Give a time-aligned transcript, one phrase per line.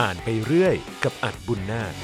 [0.00, 0.74] อ่านไปเรื่อย
[1.04, 1.94] กับอัดบุญนาค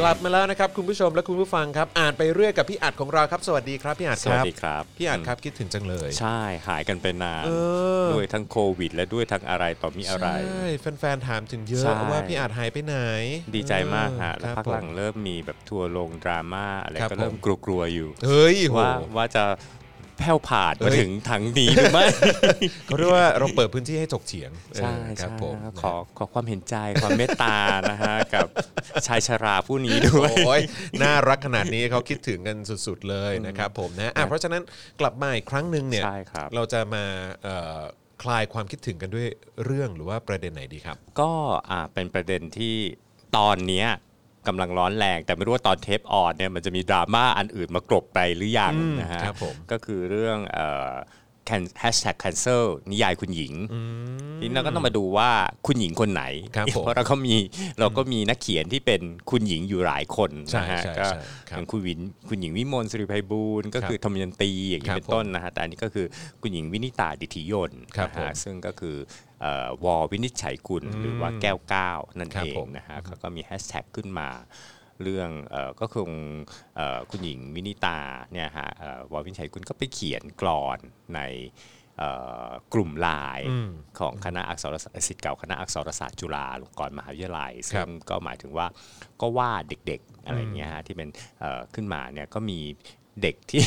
[0.00, 7.50] กลับมาแล้วนะครับคุณผู้ชมและคุณผู้ฟังครับ อ่านไปเรื่อยกับพี่อัดของเราครับ สวัสดีครับพี่อัดสควัสรับดีครับ พี่อัดครับคิดถึงจังเลย ใช่หายกันไปนานเอ
[8.04, 10.66] อด้วยทั้งโควิด และด้วยทั้งอะไรต่อมีอะไรใช่
[10.98, 12.96] แฟนๆถามถึงเยใช่อะว่าพี่อัดหายไปไหน
[13.54, 19.44] ดีใจมากฮะเออแล้วครับพักหลังผมเริ่มมีแบบทัวร์ลงดราม่าอะไรครับก็เริ่มผมกลัวๆอยู่เฮ้ยโหว่าว่าจะ
[20.18, 22.04] แผ่วผ่านเอ้มายถึงทางนี้หรือไม่
[22.86, 27.56] เขาเรียกว่าเราเปิดพื้นที่ให้ถกเถียงใช่เออครับใช่ผมขอขอความเห็นใจความเมตตา
[27.90, 28.46] นะฮะกับ
[29.06, 30.62] ชายชราผู้นี้ด้วยโอ้ย
[31.02, 34.62] น่ารักขนาดนี้เขาคิดถึงกันสุดๆเลยนะครับผมนะอะเพราะฉะนั้น
[35.00, 37.04] กลับมาอีกครั้งหนึ่งเนี่ยใช่ครับเราจะมา
[37.42, 37.80] เอ่อ
[38.22, 39.28] คลายความคิดถึงกันด้วย
[39.64, 41.30] เรื่องหรือว่าประเด็นไหนดีครับ ก็
[41.70, 42.76] อ่าเป็นประเด็นที่
[43.36, 43.88] ตอนเนี้ย
[44.48, 50.38] กำลังร้อนแรง แต่ไม่รู้ว่าตอนเทปออนเนี่ยมันจะมีดราม่าอันอื่นมากรบไปหรือยังอืมนะฮะครับผมก็คือเรื่อง
[51.80, 53.52] แฮชแท็ก cancel นิยายคุณหญิง
[54.38, 55.30] ทีนี้เราก็ต้องมาดูว่า
[55.66, 56.24] คุณหญิงคนไหน
[56.56, 57.34] ครับผมเพราะเราก็มี
[57.80, 61.18] เราก็มีนักเขียนที่เป็นคุณหญิงอยู่หลายคนใช่นะฮะใช่ก็ใช่
[61.48, 66.06] ครับเป็นคุณวินคุณหญิงวิมลสิริไพบูลย์ก็คือธมยันตีอย่างนี้ครับเป็นต้นนะฮะแต่อันนี้ก็คือ
[66.40, 68.96] คุณหญิงวินิตาดิธิยนต์ครับนะผมฮะซึ่งก็คือ
[69.33, 69.33] เอ่อ
[69.84, 74.28] วอวินิจฉัยกุลหรือว่าแก้วก้าวนั่นครับเองผมนะฮะเขาก็มีแฮชแท็กขึ้นมา
[75.02, 76.10] เรื่องเออก็คง
[76.76, 77.98] เอ่อคุณหญิงวินิตา
[78.32, 80.78] เนี่ยฮะเอ่อวอวินิจฉัยกุลก็ไปเขียนกรอน
[81.14, 81.20] ใน
[81.98, 82.10] เอ่
[82.46, 88.66] อกลุ่มไลน์อืมของคณะอักษรศาสตร์ศิษย์เก่าคณะอักษรศาสตร์จุฬาลงกรณ์มหาวิทยาลัยครัซึ่บงก็หมายถึงว่า
[89.20, 91.08] ก็ว่าเด็กๆอะไรเงี้ยฮะที่เป็น
[91.40, 92.60] เอ่อขึ้นมาเนี่ยก็มี
[93.22, 93.62] เด็กที่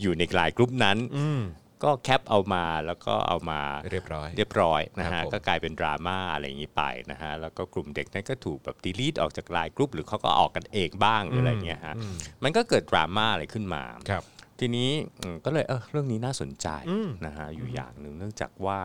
[0.00, 1.42] อยู่ในไลน์กลุ่มนั้นอืม
[1.84, 11.94] ก็แคปเอามาแล้วก็เอามาเรียบร้อย เรียบร้อยนะครัฮะบผมก็กลายเป็นดราม่าอะไรอย่างนี้ไปนะฮะแล้วก็กลุ่มเด็กนั้นก็ถูกแบบดีลีทออกจากไลน์กลุ่มหรือเขาก็ออกกันเองบ้างหรืออะไรเงี้ยฮะ
[12.42, 14.22] มันก็เกิดดราม่าอะไรขึ้นมาครับ
[14.60, 18.78] ทีนี้อืมก็เลยเออเรื่องนี้น่าสนใจอืมนะฮะอยู่อย่างหนึ่งเนื่องจากว่า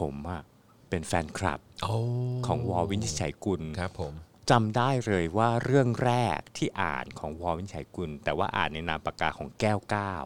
[0.00, 0.42] ผมอะ
[0.88, 1.94] เป็นแฟนคลับโอ้
[2.46, 4.14] ของวอลวินิจฉัยกุลครับผม
[4.50, 10.24] จำได้เลยว่าเรื่องแรกที่อ่านของวอลวินิจฉัยกุล แต่ว่าอ่านในนามปากกาของแก้วก้าว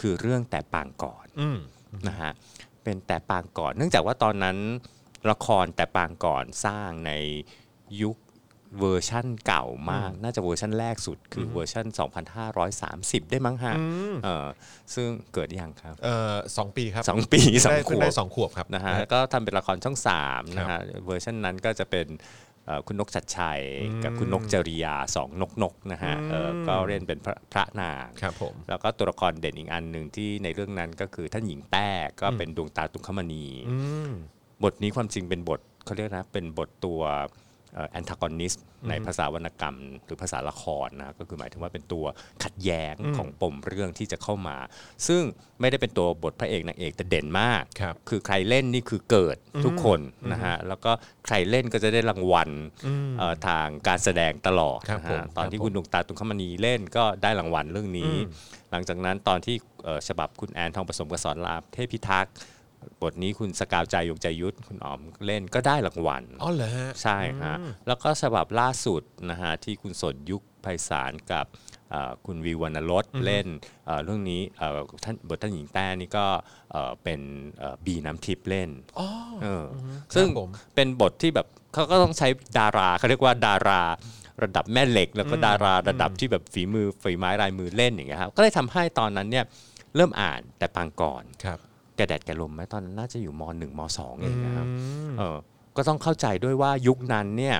[0.00, 1.58] คือเรื่องแต่ปางก่อนอืม
[2.08, 2.32] นะฮะ
[2.82, 4.56] เป็นแต่ปางก่อน เนื่องจากว่าตอนนั้น
[5.30, 7.12] ละครแต่ปางก่อนสร้างใน
[8.02, 8.16] ยุค
[8.80, 11.86] เวอร์ชั่นเก่ามาก น่าจะเวอร์ชั่นแรกสุด คือเวอร์ชั่น
[13.22, 13.74] 2530 ได้มั้งฮะ
[14.24, 14.46] เออ
[14.94, 22.45] ซึ่งเกิดยังครับเอ่อสองปีครับสองปีสองได้ขเพิ่งวได้บสองขวบครับนะฮะแล้วก็ทำเป็นละครช่อง3นะฮะเวอร์ชันนั้นก็จะเป็นเอ่อ
[22.86, 23.60] คุณนกชัดชัย
[24.04, 31.88] กับคุณนกจริยาสองนกนกนะฮะเออก็เล่นเป็นพระพระนางครับผมแล้วก็ตัวละครเด่นอีกอันหนึ่งที่ในเรื่องนั้นก็คือท่านหญิงแต้
[32.20, 33.76] ก็เป็นดวงตาตุงคมณีอื
[34.08, 34.10] ม
[34.64, 37.00] บทนี้ความจริงเป็นบทเขาเรียกนะเป็นบทตัว
[37.90, 38.54] แอนทากอนิส
[38.88, 42.04] ในภาษาวรรณกรรม หรือภาษาละครนะก็คือหมายถึงว่าเป็นตัว
[42.44, 44.56] ขัดแย้งของปมเรื่องที่จะเข้ามา
[45.08, 45.22] ซึ่ง
[45.60, 50.00] ไม่ได้เป็นตัวบทพระเอกนางเอกแต่เด่นมากครับคือใครเล่นนี่คือเกิดทุกคน
[50.32, 50.90] นะฮะแล้วก็
[51.26, 52.50] ใครเล่นก็จะได้รางวัล
[53.18, 58.12] เอ่อทางการแสดงตลอดครับนะผมฮะตอนที่ครับผมคุณดวงตาตุงคมณีเล่นก็ได้รางวัลเรื่องนี้
[58.70, 62.34] หลังจากนั้นตอนที่เอ่อฉบับคุณแอนทองผสมกับสอนรามเทพิทักษ์
[63.02, 67.54] บทนี้คุณสกาวใจยงใจยุทธคุณอ๋อมเล่นก็ได้รางวัลอ๋อเหรอฮะใช่ฮะ
[67.86, 71.46] แล้วก็ฉบับล่าสุดนะฮะที่คุณสดยุคไพศาลกับ
[71.90, 73.46] เอ่อคุณวิววรรณรสเล่น
[73.86, 76.26] เอ่อเรื่องนี้เอ่อท่านบทท่านหญิงแต้นี่ก็
[76.72, 77.20] เอ่อเป็น
[77.58, 79.08] เอ่อบีน้ำทิพย์เล่นอ๋อ
[79.42, 79.64] เออ
[80.14, 83.82] ซึ่งครับผมเป็นบทที่แบบเขาก็ต้องใช้ดาราเขาเรียกว่าดารา
[84.42, 89.44] ระดับแม่เหล็ก แล้วก็ดาราระดับที่แบบฝีมือฝีไม้ลายมือเล่นอย่างเงี้ยครับก็เลยทำให้ตอนนั้นเนี่ย
[89.96, 91.58] เริ่มอ่านแต่ปางก่อนครับ
[91.96, 94.66] แกแดดแกลมไหมตอนนั้นน่าจะอยู่มหนึ่งมสองเองนะครับ
[95.18, 95.36] เออ
[95.76, 97.56] ก็ต้องเข้าใจด้วยว่ายุคนั้นเนี่ย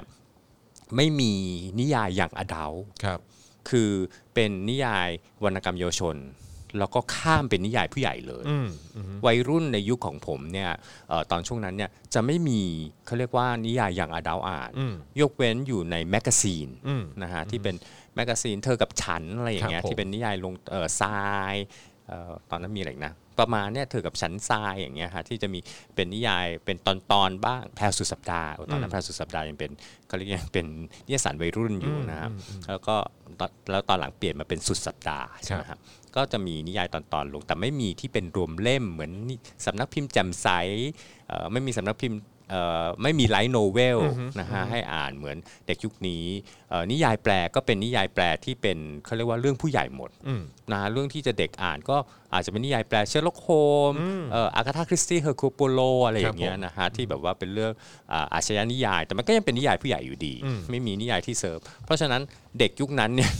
[0.97, 1.33] ไม่มี
[1.81, 2.67] นิยายอย่างอดา
[3.05, 3.21] ครับ
[3.71, 3.91] คือ
[4.35, 5.09] เป็นนิยาย
[5.45, 6.17] วรรณกรรมเยาวชน
[6.79, 10.71] แล้วก็ข้ามเป็นนิยายผู้ใหญ่เลยอืมอืมวัยรุ่นในยุคของผมเนี่ย
[11.09, 12.61] เอ่อตอนช่วงนั้นเนี่ยจะไม่มี
[13.07, 17.75] เขาเรียกว่านิยายอย่างอดาอ่านอืมยกเว้นอยู่ในแมกกาซีนอืมนะฮะที่เป็น
[18.15, 21.55] แมกกาซีนเธอกับฉันอะไรอย่างเงี้คยรับผมที่เป็นนิยายลงเอ่อทราย
[22.09, 25.59] เอ่อตอนนั้นมีอะไรอีกนะ ประมาณเนี่ยเธอกับฉันทรายอย่างเงี้ยฮะที่จะมี
[25.95, 29.71] เป็นนิยายเป็นตอนตอนๆบ้างแพรสุดสัปดาห์โอ้ตอนนั้นแพรสุดสัปดาห์ยังเป็น
[30.07, 30.67] เขาเรียกยังเป็น
[31.07, 32.31] นิยสารวัยรุ่นอยู่นะครับ
[32.69, 32.97] แล้วก็
[33.41, 35.79] ตอนแล้วตอนหลังเปลี่ยนมาเป็นสุดสัปดาห์ใช่ไหมครับ
[36.17, 40.49] ก็จะมีนิยายตอนตอนๆลงแต่ไม่มีที่เป็นรวมเล่มเหมือนนี่สำนักพิมพ์แจ่มใส
[41.29, 42.36] เอ่อไม่มีสำนักพิมพ์เอ่อ
[43.03, 43.99] ไม่มีไลท์โนเวล
[44.41, 46.25] นะฮะให้อ่านเหมือนเด็กยุคนี้
[46.71, 51.97] เอ่อนิยายแปลก็เป็นนิยายแปลที่เป็นเขาเรียกว่าเรื่องผู้ใหญ่หมดอืมนะฮะเรื่องที่จะเด็กอ่านก็
[52.33, 53.49] อาจจะเป็นนิยายแปลเชอร์ล็อกโฮล์
[53.91, 53.93] มส์
[54.33, 57.73] เอ่ออากาธาคริสตี้แอร์กูลปัวโรต์อะไรอย่างเงี้ยครับผมนะฮะที่แบบว่าเป็นเรื่อง
[58.13, 62.23] อ่าอาชญนิยาย แต่มันก็ยังเป็นนิยายผู้ใหญ่อยู่ดีอืมไม่มีนิยายที่เสิร์ฟเพราะฉะนั้น
[62.59, 63.33] เด็กยุคนั้นเนี่ย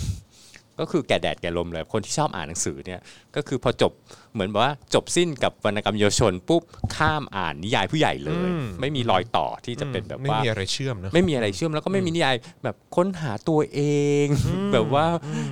[0.81, 3.01] ก็คือแก่แดดแก่ลมเลย คนที่ชอบอ่านหนังสือเนี่ย
[3.37, 3.93] ก็คือพอจบ
[4.33, 6.63] เหมือนแบบว่าจบสิ้นกับวรรณกรรมเยาวชนปุ๊บ
[6.97, 13.81] ข้ามอ่านนิยายผู้ใหญ่เลยอืมไม่มีรอยต่อที่จะเป็นแบบไม่ว่ามีอะไรเชื่อมเนอะไม่มีอะไรเชื่อมแล้วก็ไม่มีนิยายแบบค้นหาตัวเอ
[14.25, 14.27] ง
[14.73, 15.07] แบบว่า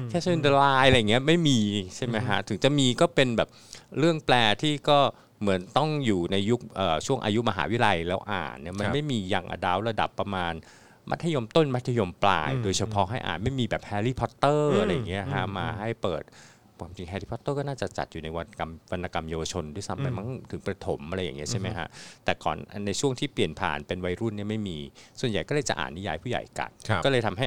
[0.08, 1.58] แค่เช่นเดลายอะไรอย่างเงี้ยไม่มี
[1.96, 3.48] ใช่ไหมฮะถึงจะมีก็เป็นแบบ
[3.98, 4.98] เรื่องแปลที่ก็
[5.40, 10.52] เหมือนต้องอยู่ในยุคเอ่อช่วงอายุมหาวิทยาลัยแล้วอ่านเนี่ยมันครับไม่มีอย่างอดาวระดับประมาณ
[11.10, 16.22] มัธยมต้นมัธยมปลายอืมโดยเฉพาะให้อ่านไม่มีแบบแฮร์รี่พอตเตอร์อืมอะไรอย่างเงี้ยฮะอืมมาให้เปิด
[16.80, 21.88] ความจริงแฮร์รี่พอตเตอร์ก็น่าจะจัดอยู่ในวรรณกรรมวรรณกรรมเยาวชนด้วยซ้ำไปอืมมั้งถึงประถมอะไรอย่างเงี้ยใช่ไหมฮะ
[22.24, 22.56] แต่ก่อน
[22.86, 24.78] ในช่วงที่เปลี่ยนผ่านเป็นวัยรุ่นเนี่ยไม่มี
[25.20, 27.46] ส่วนใหญ่ก็เลยจะอ่านนิยายผู้ใหญ่กันครับก็เลยทำให้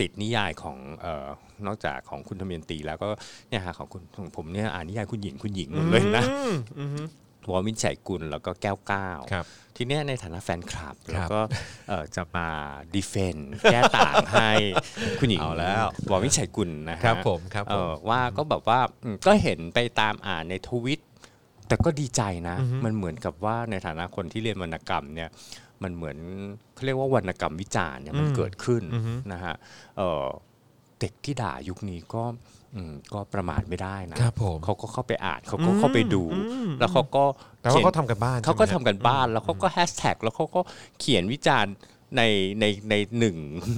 [0.00, 1.28] ติดนิยายของเอ่อ
[1.66, 3.08] นอกจากของคุณธเมียนตีแล้วก็
[3.48, 7.06] เนี่ยฮะของคุณของผมเนี่ยอ่านนิยายคุณหญิงคุณหญิงหมดเลยนะอืมอืม
[7.52, 11.40] วอลมินชัยกุลแล้วก็แก้วก้าวครับทีเนี้ยในฐานะแฟนคลับครัแล้วบก็
[11.88, 12.48] เอ่อจะมา
[12.94, 13.36] ดีเฟน
[13.72, 14.50] แก้ต่างให้
[15.18, 21.00] คุณหญิงเอาแล้ววอลมินชัยกุลนะฮะครับผมครับเอผมอว่าก็แบบว่าอืมก็เห็นไปตามอ่านในทวิต
[21.68, 25.30] แต่ก็ดีใจนะอือฮึมันเหมือนกับว่าในฐานะคนที่เรียนวรรณกรรมเนี่ย
[25.82, 26.18] มันเหมือน
[26.74, 29.54] เขาเรียกว่าวรรณกรรมวิจารณ์เนี่ยมันเกิดขึ้นอือฮึนะฮะ
[31.00, 32.22] เอ่อเด็กที่ด่ายุคนี้ก็
[32.76, 36.22] อืมก็ประมาทไม่ได้นะครับผมเขาก็เข้าไปอ่านเขาก็เข้าไปดู
[36.80, 37.24] แล้วเขาก็
[37.60, 40.60] แต่ว่าขียนเขาทำกันบ้านเขาก็ใช่ทำไหมกันบ้าน แล้วเขาก็แฮชแท็กแล้วเขาก็
[41.00, 41.74] เขียนวิจารณ์
[42.16, 42.22] ใน
[42.60, 43.36] ในในหนึ่ง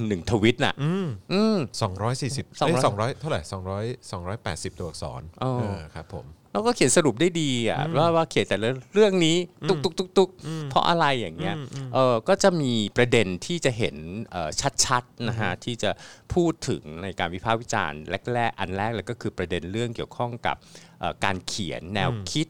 [0.09, 9.37] หนึ่งทวิตน่ะอืมอืมสองร้อยสี่สิบสองร้อยสองร้อยเท่าไหร่สองร้อยสองร้อยแปดสิบตัวอักษรอ๋อเออครับผม แล้วก็เขียนสรุปได้ดีอะว่าว่าเขียนแต่ละเรื่องนี้
[9.69, 10.31] ตุกตุกตุกตุก
[10.71, 11.57] เพราะอะไรอย่างเงี้ย
[11.95, 13.97] เออก็จะมีประเด็นที่จะเห็น
[14.31, 14.51] เอ่อ
[14.85, 15.91] ชัดๆนะฮะที่จะ
[16.35, 18.01] พูดถึงในการวิพากษ์วิจารณ์
[18.35, 20.57] แรกๆอันแรกเลยก็คือประเด็นเรื่องเกี่ยวข้องกับ
[21.01, 22.47] เอ่อการเขียนแนวคิด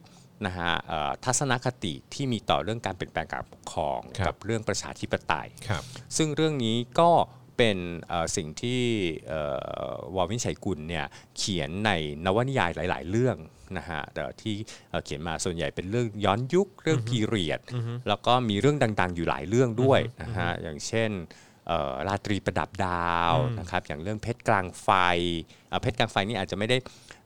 [0.46, 5.82] นะฮะเอ่อทัศนคติที่มีต่อเรื่องการเปลี่ยนแปลงการปกครองครับกับเรื่องประชาธิปไตยครับ
[6.16, 7.10] ซึ่งเรื่องนี้ก็
[7.56, 7.78] เป็น
[8.08, 8.82] เอ่อสิ่งที่
[9.28, 9.40] เอ่
[9.90, 11.05] อวอลวินชัยกุลเนี่ย
[11.38, 11.90] เขียนใน
[12.25, 13.37] นวนิยายหลาย ๆ เรื่อง
[13.78, 14.54] นะฮะแต่ที่
[14.90, 17.60] เอ่อเขียนมาส่วนใหญ่เป็นเรื่องย้อนยุคเรื่องพีเรียด
[18.08, 21.10] แล้วก็มีเรื่องดังๆ อยู่หลายเรื่องด้วยนะฮะอย่างเช่น
[21.69, 24.88] เอ่อราตรีประดับดาวนะครับอย่างเรื่องเพชรกลางไฟ
[25.69, 26.76] เอ่อเพชรกลางไฟนี่อาจจะไม่ได้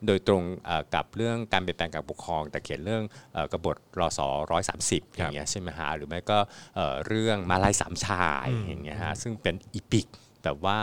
[0.07, 3.03] โดยตรงเอ่อกับเรื่องการเปลี่ยนแปลงการปกครอง แต่เขียนเรื่อง
[3.33, 4.21] เอ่อกบฏรศ
[4.51, 6.39] ร้อยสามสิบอย่างเงี้ยใช่ไหมฮะหรือไม่ก็
[6.77, 10.07] เอ่อเรื่องมาลัยสามชายอย่างเงี้ยฮะซึ่งเป็น epic
[10.47, 10.77] แบบว่า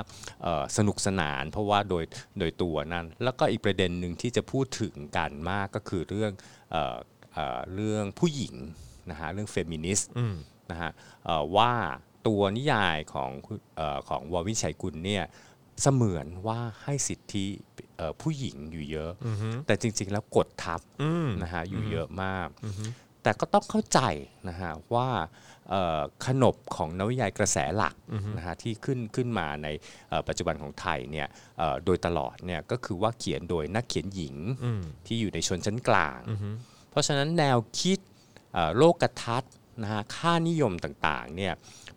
[0.43, 2.03] เอ่อสนุกสนานเพราะว่าโดย
[2.39, 6.31] โดยตัวนั้น แล้วก็อีกประเด็นหนึ่งที่จะพูดถึงกันมากก็คือเรื่อง
[6.71, 6.97] เอ่อ
[7.33, 8.55] เอ่อเรื่องผู้หญิง
[9.09, 10.35] นะฮะเรื่องเฟมินิสต์อืม
[10.71, 10.91] นะฮะ
[11.25, 11.73] เอ่อว่า
[12.27, 15.23] ตัวนิยายของคุณเอ่อของวอวินิจฉัยกุลเนี่ย
[15.81, 17.45] เสมือนว่าให้สิทธิ
[17.97, 19.11] เอ่อผู้หญิงอยู่เยอะ
[19.65, 22.47] แต่จริง ๆ แล้วกดทับอืมนะฮะอยู่เยอะมาก
[23.23, 23.99] แต่ก็ต้องเข้าใจ
[24.49, 25.27] นะฮะว่าเอ่อ
[26.25, 27.95] ขนบของนวนิยายกระแสหลัก
[28.37, 29.67] นะฮะที่ขึ้นขึ้นมาใน
[30.09, 31.27] เอ่อปัจจุบันของไทยเนี่ย
[31.57, 36.19] เอ่อโดยตลอดเนี่ยก็คือว่าเขียนโดยนักเขียนหญิงอืมที่อยู่ในชนชั้นกลาง
[36.89, 37.99] เพราะฉะนั้นแนวคิด
[38.53, 41.53] เอ่อโลกทัศน์นะฮะค่านิยมต่างๆเนี่ย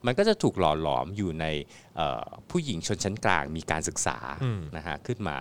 [0.07, 1.47] มันก็จะถูกหล่อหลอมอยู่ใน
[1.97, 5.39] เอ่อผู้หญิงชนชั้นกลางมีการศึกษาอืมนะฮะขึ้นมา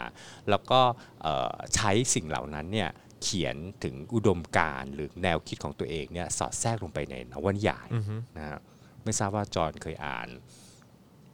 [0.49, 0.79] แล้วก็
[1.21, 2.89] เอ่อใช้สิ่งเหล่านั้นเนี่ย
[3.25, 7.87] เขียนถึงอุดมการณ์หรือแนวคิดของตัวเองเนี่ยสอดแทรกลงไปในนวนิยาย
[8.37, 8.59] นะฮะ
[9.03, 10.27] ไม่ทราบว่าจอห์นเคยอ่าน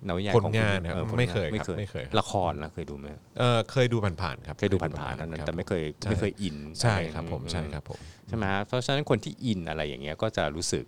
[0.08, 3.06] นวนิยายผลของงานคุณนะครับออผลงไม่เคยไม่ครับเคยไม่เคย ละครนะเคยดูไหม
[3.40, 10.84] เออเคยดูผ่านๆครับเคยดูผ่านๆเท่านั้นครับแต่ไม่เคยใช่ไม่เคยอินใช่อะไครับผมใช่ครับผมใช่ไหมฮะเพราะฉะนั้นคนที่อินอะไรอย่างเงี้ยก็จะรู้สึก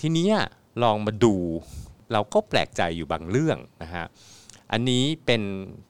[0.00, 0.36] ทีเนี้ย
[0.82, 1.34] ลองมาดู
[2.12, 4.06] เราก็แปลกใจอยู่บางเรื่องนะฮะ
[4.72, 5.42] อันนี้เป็น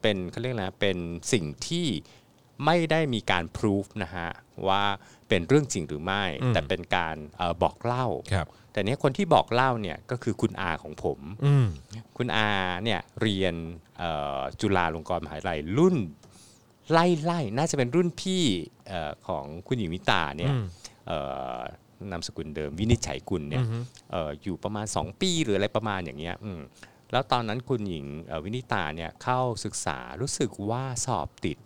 [0.02, 0.98] เป็นเขาเรียกนะเป็น
[1.32, 1.86] สิ่งที่
[2.64, 4.28] ไม่ได้มีการพิสูจนะฮะ
[4.68, 4.82] ว่า
[5.28, 11.66] เป็นเรื่องจริงหรือไม่อืมแต่เป็นการเออบอกเล่าครับแต่เนี้ยคนที่บอกเล่าเนี่ยก็คือคุณอาของผมอืม
[12.16, 12.48] คุณอา
[12.84, 13.54] เนี่ยเรียน
[13.98, 15.96] เอ่อจุฬาลงกรณ์มหาวิทยาลัยรุ่น
[16.92, 18.44] ไล่ไล่น่าจะเป็นรุ่นพี่
[18.88, 20.62] เอ่อของคุณหญิงวิตาเนี่ยอืม
[21.06, 21.18] เอ่
[21.56, 21.58] อ
[22.10, 23.64] นามสกุลเดิมวินิจฉัยกุลเนี่ย
[24.10, 26.60] เอ่ออยู่ประมาณ 2 ปีหรืออะไรประมาณอย่างเงี้ยอืม
[27.12, 31.58] แล้วตอนนั้นคุณหญิงเอ่อวินิตาเนี่ยเข้าศึกษารู้สึกว่าสอบติด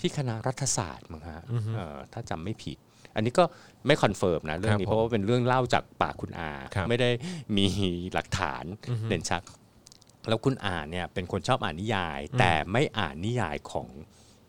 [0.00, 1.40] ที่คณะรัฐศาสตร์มั้งฮะ
[1.74, 2.76] เอ่อถ้าจำไม่ผิด
[3.14, 3.44] อันนี้ก็
[3.86, 7.10] ไม่ confirm นะเรื่องนี้ครับผมเพราะว่าเป็นเรื่องเล่าจากปากคุณอาครับไม่ได้
[7.56, 7.66] มี
[8.14, 8.64] หลักฐาน
[9.08, 9.42] เด่นชัด
[10.28, 13.88] แล้วคุณอ่านเนี่ยเป็นคนชอบอ่านนิยาย แต่ไม่อ่านนิยายของ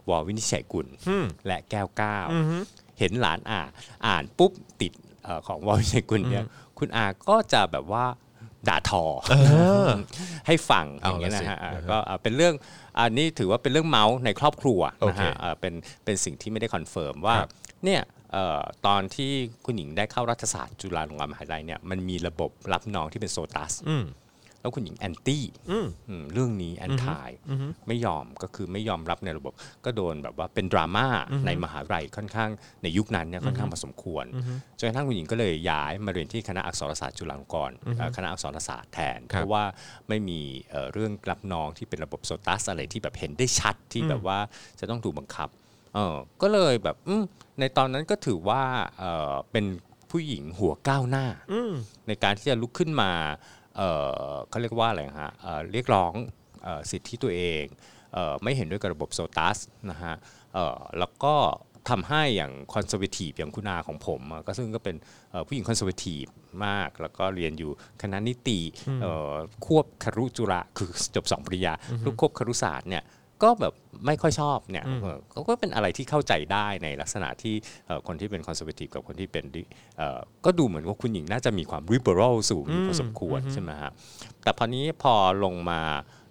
[0.10, 2.58] วอวินิจฉัยกุลอืมและแก้วเก้าอือฮึ
[3.00, 3.70] เห็นหลานอ่าน
[4.08, 4.52] อ่านปุ๊บ
[4.82, 6.46] ติดเอ่อของวอวินิจฉัยกุลเนี่ย
[6.80, 8.06] คุณอาก็จะแบบว่า
[8.68, 9.34] ด่าทอเอ
[9.88, 9.90] อ
[10.48, 12.54] ให้ฟังอเอาย่างเงี้ยละนะสิฮะอ่าอ่าฮะก็อ่าเป็นเรื่อง
[13.00, 15.74] อันนี้ถือว่าเป็นเรื่องเมาท์ในครอบครัวโอเคนะฮะอ่าเป็น
[16.06, 17.50] เป็นสิ่งที่ไม่ได้ confirm ว่าครับ
[17.86, 18.02] เนี่ย
[18.34, 19.32] เอ่อตอนที่
[19.66, 24.04] คุณหญิงได้เข้ารัฐศาสตร์จุฬาลงกรณ์มหาวิทยาลัยเนี่ยมันมีระบบรับน้องที่เป็นโซตัสอืม
[24.62, 27.30] แล้วคุณหญิง antiอืมอืมเรื่องนี้แอนทาย
[27.88, 29.54] ไม่ยอมก็คือไม่ยอมรับในระบบ
[29.86, 31.08] ก็โดนแบบว่าเป็นดราม่า
[31.46, 32.50] ในมหาวิทยาลัยค่อนข้าง
[32.84, 34.26] ในยุคนั้นเนี่ยค่อนข้างพอสมควร
[34.78, 39.64] จนกระทั่งคุณหญิงก็เลยย้ายมาเรียนที่คณะอักษรศาสตร์จุฬาลงกรณ์เอ่อคณะอักษรศาสตร์แทนครับเพราะว่า
[40.10, 40.40] ไม่มี
[40.70, 44.40] เอ่อเรื่องรับน้องที่เป็นระบบโซตัสอะไรที่แบบเห็นได้ชัดที่แบบว่า
[44.80, 45.50] จะต้องถูกบังคับ
[45.96, 47.24] เออก็เลยแบบอืม
[47.60, 48.62] ในตอนนั้นก็ถือว่า
[48.98, 49.66] เอ่อเป็น
[50.12, 51.74] ผู้หญิงหัวก้าวหน้าอืม
[52.08, 53.12] ในการที่จะลุกขึ้นมา
[53.80, 53.92] เอ่
[54.32, 56.14] อเขาเรียกว่าอะไรฮะเอ่อเรียกร้อง
[56.64, 57.66] เอ่อสิทธิตัวเอง
[58.14, 59.58] เอ่อไม่เห็นด้วยกับระบบโซตัส
[59.90, 60.14] นะฮะ
[60.54, 61.36] เอ่อแล้วก็
[61.90, 64.96] ทำให้อย่าง conservative อย่างคุณอาของผมอะก็ซึ่งก็เป็น
[65.32, 66.24] เอ่อผู้หญิง conservative
[66.66, 67.72] มาก แล้วก็เรียนอยู่
[68.02, 68.60] คณะนิติ
[69.02, 69.34] เอ่อ
[69.66, 71.74] ควบครุจุฬาคือจบสองปริญญา
[72.06, 73.04] ลูกควบครุศาสตร์เนี่ย
[73.44, 73.74] ก็แบบ
[74.06, 77.56] ไม่ค่อยชอบเนี่ยเออก็ก็เป็นอะไรที่เข้าใจได้ในลักษณะที่
[77.88, 79.64] เอ่อคนที่เป็นคอนเซอร์เวทีฟกับคนที่เป็นดิ
[79.98, 83.92] เอ่อก็ดูเหมือนว่าคุณหญิงน่าจะมีความ liberal สูงอยู่พอสมควรใช่ไหมฮะ
[84.44, 85.82] แต่พอนี้พอลงมา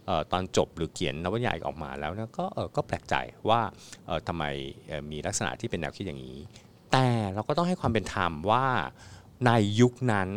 [0.07, 3.15] เอ่อตอนจบหรือเขียนนวนิยายออกมาแล้วเนี่ยก็เออก็แปลกใจ
[3.49, 3.61] ว่า
[4.07, 4.45] เอ่อทำไม
[4.89, 6.39] เอ่อมีลักษณะที่เป็นแนวคิดอย่างนี้
[6.93, 8.67] แต่เราก็ต้องให้ความเป็นธรรมว่า
[9.47, 9.51] ใน
[9.81, 10.29] ยุคนั้น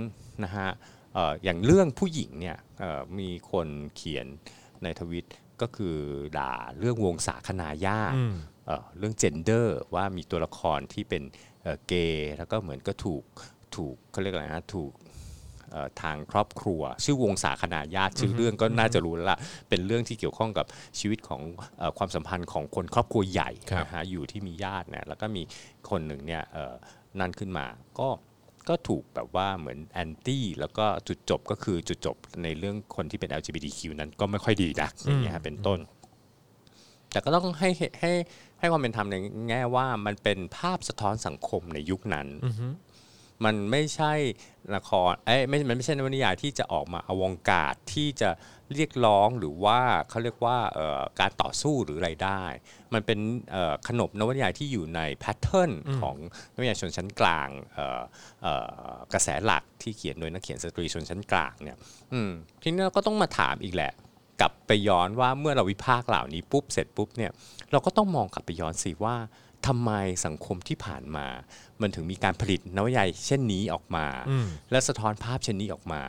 [0.43, 0.69] นะฮะ
[1.13, 4.27] เอ่ออย่างเรื่องผู้หญิงเนี่ยเอ่อมีคนเขียน
[4.83, 5.25] ในทวิต
[5.61, 5.97] ก็คือ
[6.37, 8.33] ด่าเรื่องวงศาคณาญาติอืม
[8.65, 11.23] เอ่อเรื่องเจนเดอร์ว่ามีตัวละครที่เป็น
[11.63, 13.23] เอ่อเกย์แล้วก็เหมือนก็ถูก
[13.75, 14.93] ถูกเขาเรียกอะไรนะถูก
[15.71, 19.39] เอ่อทางครอบครัว ชื่อวงศาคณาญาติชื่อเรื่องก็น่าจะรู้แล้วละ
[19.69, 20.65] เป็นเรื่องที่เกี่ยวข้องกับ
[20.99, 21.41] ชีวิตของ
[21.79, 25.43] เออความสัมพันธ์ของคนครอบครัวใหญ่ครับนะฮะอยู่ที่มีญาติเนี่ยแล้วก็มี
[25.89, 26.73] คนหนึ่งเนี่ยเอ่อ
[27.19, 27.65] นั่นขึ้นมา
[27.99, 28.07] ก็
[28.69, 35.79] ก็ถูกแบบว่าเหมือนแอนตี้แล้วก็จุดจบก็คือจุดจบในเรื่องคนที่เป็น LGBTQ นั้นก็ไม่ค่อยดีนักอย่างเงี้ยฮะเป็นต้น
[37.11, 38.11] แต่ก็ต้องให้ให้
[38.59, 39.15] ให้ความเป็นธรรมใน
[39.49, 42.27] แง่ว่ามันเป็นภาพสะท้อนสังคมในยุคนั้น
[43.45, 44.13] มันไม่ใช่
[44.75, 48.29] ละครเอ้ยไม่มันไม่ใช่นวนิยายที่จะออกมาอวงการที่จะ
[48.75, 49.79] เรียกร้องหรือว่า
[50.09, 52.43] เขาเรียกว่าเอ่อการต่อสู้หรืออะไรได้
[52.93, 53.19] มันเป็น
[53.51, 55.71] เอ่อขนบนวนิยายที่อยู่ในแพทเทิร์น
[56.01, 56.15] ของ
[56.53, 58.01] นวนิยายชนชั้นกลางเอ่อ
[58.41, 58.53] เอ่
[58.87, 61.77] อกระแสหลักที่เขียนโดยนักเขียนสตรีชนชั้นกลางเนี่ย
[62.13, 62.31] อืม
[62.61, 63.93] ทีนี้เราก็ต้องมาถามอีกแหละ
[64.41, 67.31] กลับไปย้อนว่าเมื่อเราวิพากษ์เหล่านี้ปุ๊บเสร็จปุ๊บเนี่ย
[67.71, 69.15] เราก็ต้องมองกลับไปย้อนสิว่า
[69.67, 69.91] ทำไม
[70.25, 71.27] สังคมที่ผ่านมา
[71.81, 76.01] มันถึงมีการผลิตนวนิยายเช่นนี้ออกมาอืมและสะท้อนภาพเช่นนี้ออกมา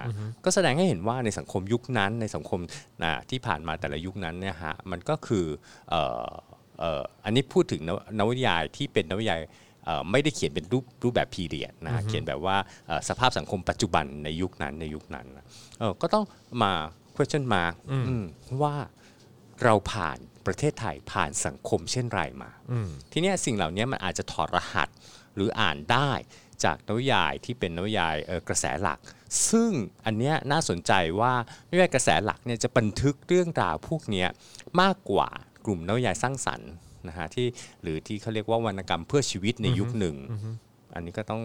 [0.44, 2.61] ก็แสดงให้เห็นว่าในสังคมยุคนั้นในสังคม
[3.02, 5.47] นะที่ผ่านมาแต่ละยุคนั้นเนี่ยฮะมันก็คือ
[5.90, 6.28] เอ่อ
[6.80, 9.40] เอ่ออันนี้พูดถึงนวนวนิยายที่เป็นนวนิยาย
[9.85, 12.56] เอ่อไม่ได้เขียนเป็นรูปรูปแบบพีเรียดนะเขียนแบบว่า
[12.87, 15.44] เอ่อสภาพสังคมปัจจุบันในยุคนั้นในยุคนั้นนะ
[15.78, 16.25] เออก็ต้อง
[16.62, 16.73] มา
[17.16, 17.75] question mark
[18.09, 18.25] อืม
[18.62, 18.75] ว่า
[19.64, 24.88] เราผ่านประเทศไทยผ่านสังคมเช่นไรมาอืมทีเนี้ยสิ่งเหล่านี้มันอาจจะถอดรหัส
[25.35, 26.11] หรืออ่านได้
[26.64, 28.99] จากนวนิยายที่เป็นนวนิยายเอ่อกระแสหลัก
[29.50, 29.71] ซึ่ง
[30.07, 31.33] อันเนี้ยน่าสนใจว่า
[31.69, 34.28] นวนิยายกระแสหลักเนี่ยจะบันทึกเรื่องราวพวกเนี้ย
[34.81, 35.28] มากกว่า
[35.64, 36.71] กลุ่มนวนิยายสร้างสรรค์
[37.09, 37.47] นะฮะที่
[37.83, 40.16] หรือที่เขาเรียกว่าวรรณกรรมเพื่อชีวิตในยุคหนึ่ง
[40.94, 41.40] อันนี้ก็ต้อง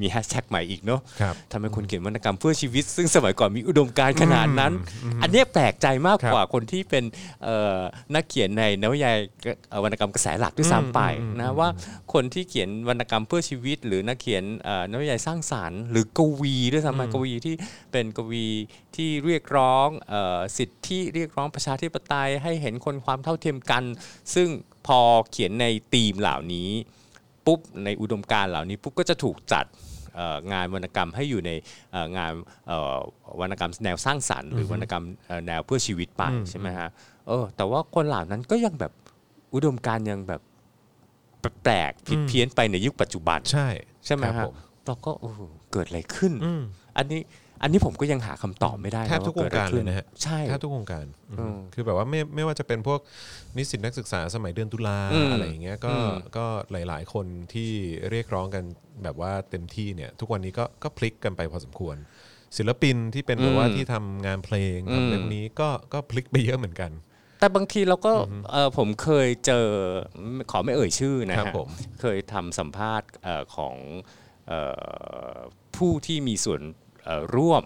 [0.00, 4.72] มีแฮชแท็กใหม่อีกเนาะครับทำไมคนเขียนวรรณกรรมเพื่อชีวิต ซึ่งสมัยก่อนมีอุดมการณ์ขนาดนั้น
[5.22, 7.04] อันเนี้ยแปลกใจมากกว่าคนที่เป็น
[7.44, 7.78] เอ่อ
[8.14, 9.16] นักเขียนในนวนิยาย
[9.70, 11.00] เอ่อวรรณกรรมกระแสหลักด้วยซ้ำไป
[11.40, 11.68] นะว่า
[12.12, 17.54] คนที่เขียนวรรณกรรมเพื่อชีวิต หรือนักเขียนเอ่อนวนิยายสร้างสรรค์หรือกวีด้วยซ้ำไปกวีที่
[17.92, 18.46] เป็นกวี
[18.96, 23.84] ที่เรียกร้องเอ่อสิทธิเรียกร้องประชาธิปไตยให้เห็นคนความเท่าเทียมกัน
[24.34, 24.48] ซึ่ง
[24.86, 26.70] พอเขียนในธีมเหล่านี้
[27.46, 29.64] ปุ๊บในอุดมการณ์เหล่านี้ปุ๊บก็จะถูกจัด
[30.14, 31.50] เอ่องานวรรณกรรมให้อยู่ใน
[31.92, 32.32] เอ่องาน
[32.68, 32.96] เอ่อ
[33.40, 36.88] วรรณกรรมแนวสร้างสรรค์ หรือวรรณกรรมเอ่อแนวเพื่อชีวิตไปใช่ไหมฮะ
[37.28, 38.92] เออแต่ว่าคนเหล่านั้นก็ยังแบบ
[39.54, 40.40] อุดมการณ์ยังแบบ
[41.62, 43.68] แปลกๆผิดเพี้ยนไปในยุคปัจจุบันใช่
[44.04, 44.56] ใช่ไหมครัฮะบผม
[44.86, 45.40] เราก็โอ้โห
[45.72, 46.62] เกิดอะไรขึ้นอืม
[46.96, 47.20] อันนี้
[47.62, 51.06] อันนี้ผมก็ยังหาคำตอบไม่ได้แทบทุกวงการเลยนะฮะใช่แทบทุกวงการ
[51.38, 53.00] อืมคือแบบว่าไม่ไม่ว่าจะเป็นพวก
[53.56, 57.70] นิสิตนักศึกษาสมัยเดือนตุลาอืมอะไรอย่างเงี้ยก็อืมก็หลายๆ คนที่
[58.10, 58.64] เรียกร้องกัน
[59.02, 61.96] แบบว่าเต็มที่เนี่ย ทุกวันนี้ก็ก็พลิกกันไปพอสมควร
[62.56, 66.92] ศิลปินที่เป็นแบบว่าที่ทำงานเพลงอืมทำเรื่องนี้ก็ก็พลิกไปเยอะเหมือนกัน
[67.40, 68.12] แต่บางทีเราก็
[68.50, 69.66] เออผมเคยเจอ
[70.50, 71.68] ขอไม่เอ่ยชื่อนะครับฮะผม
[72.00, 73.76] เคยทำสัมภาษณ์เอ่อของ
[74.48, 74.60] เอ่
[75.32, 75.34] อ
[75.76, 76.89] ผู้ที่มีส่วนเอ่อ
[77.36, 77.64] ร่วม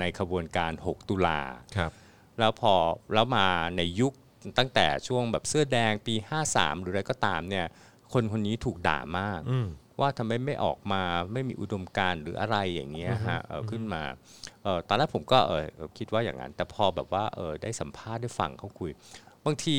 [0.00, 1.40] ในขบวนการ 6 ตุลา
[1.76, 1.90] ครับ
[2.38, 2.74] แล้วพอ
[3.14, 4.12] แล้วมาในยุค
[4.58, 6.14] ตั้งแต่ช่วงแบบเสื้อแดงปี
[6.48, 7.66] 53 หรืออะไรก็ตามเนี่ย
[8.12, 9.68] คนคนนี้ถูกด่ามากอืม
[10.00, 11.02] ว่าทำไมไม่ออกมา
[11.32, 14.02] ไม่มีอุดมการณ์หรืออะไรอย่างเงี้ยฮะเอ่อขึ้นมา
[14.62, 15.64] เอ่อตอนแรกผมก็เออ
[15.98, 18.90] คิดว่าอย่างนั้น แต่พอแบบว่าเออได้สัมภาษณ์ได้ฟังเขาคุย
[19.44, 19.78] บางที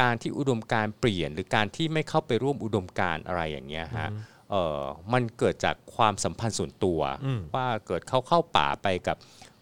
[0.00, 4.35] การที่อุดมการณ์เปลี่ยน หรือการที่ไม่เข้าไปร่วมอุดมการณ์อะไรอย่างเงี้ยฮะเออ
[5.12, 9.16] มันเกิดจากความสัมพันธ์ส่วนตัวอืมว่าเกิดเขาเข้าป่าไปกับ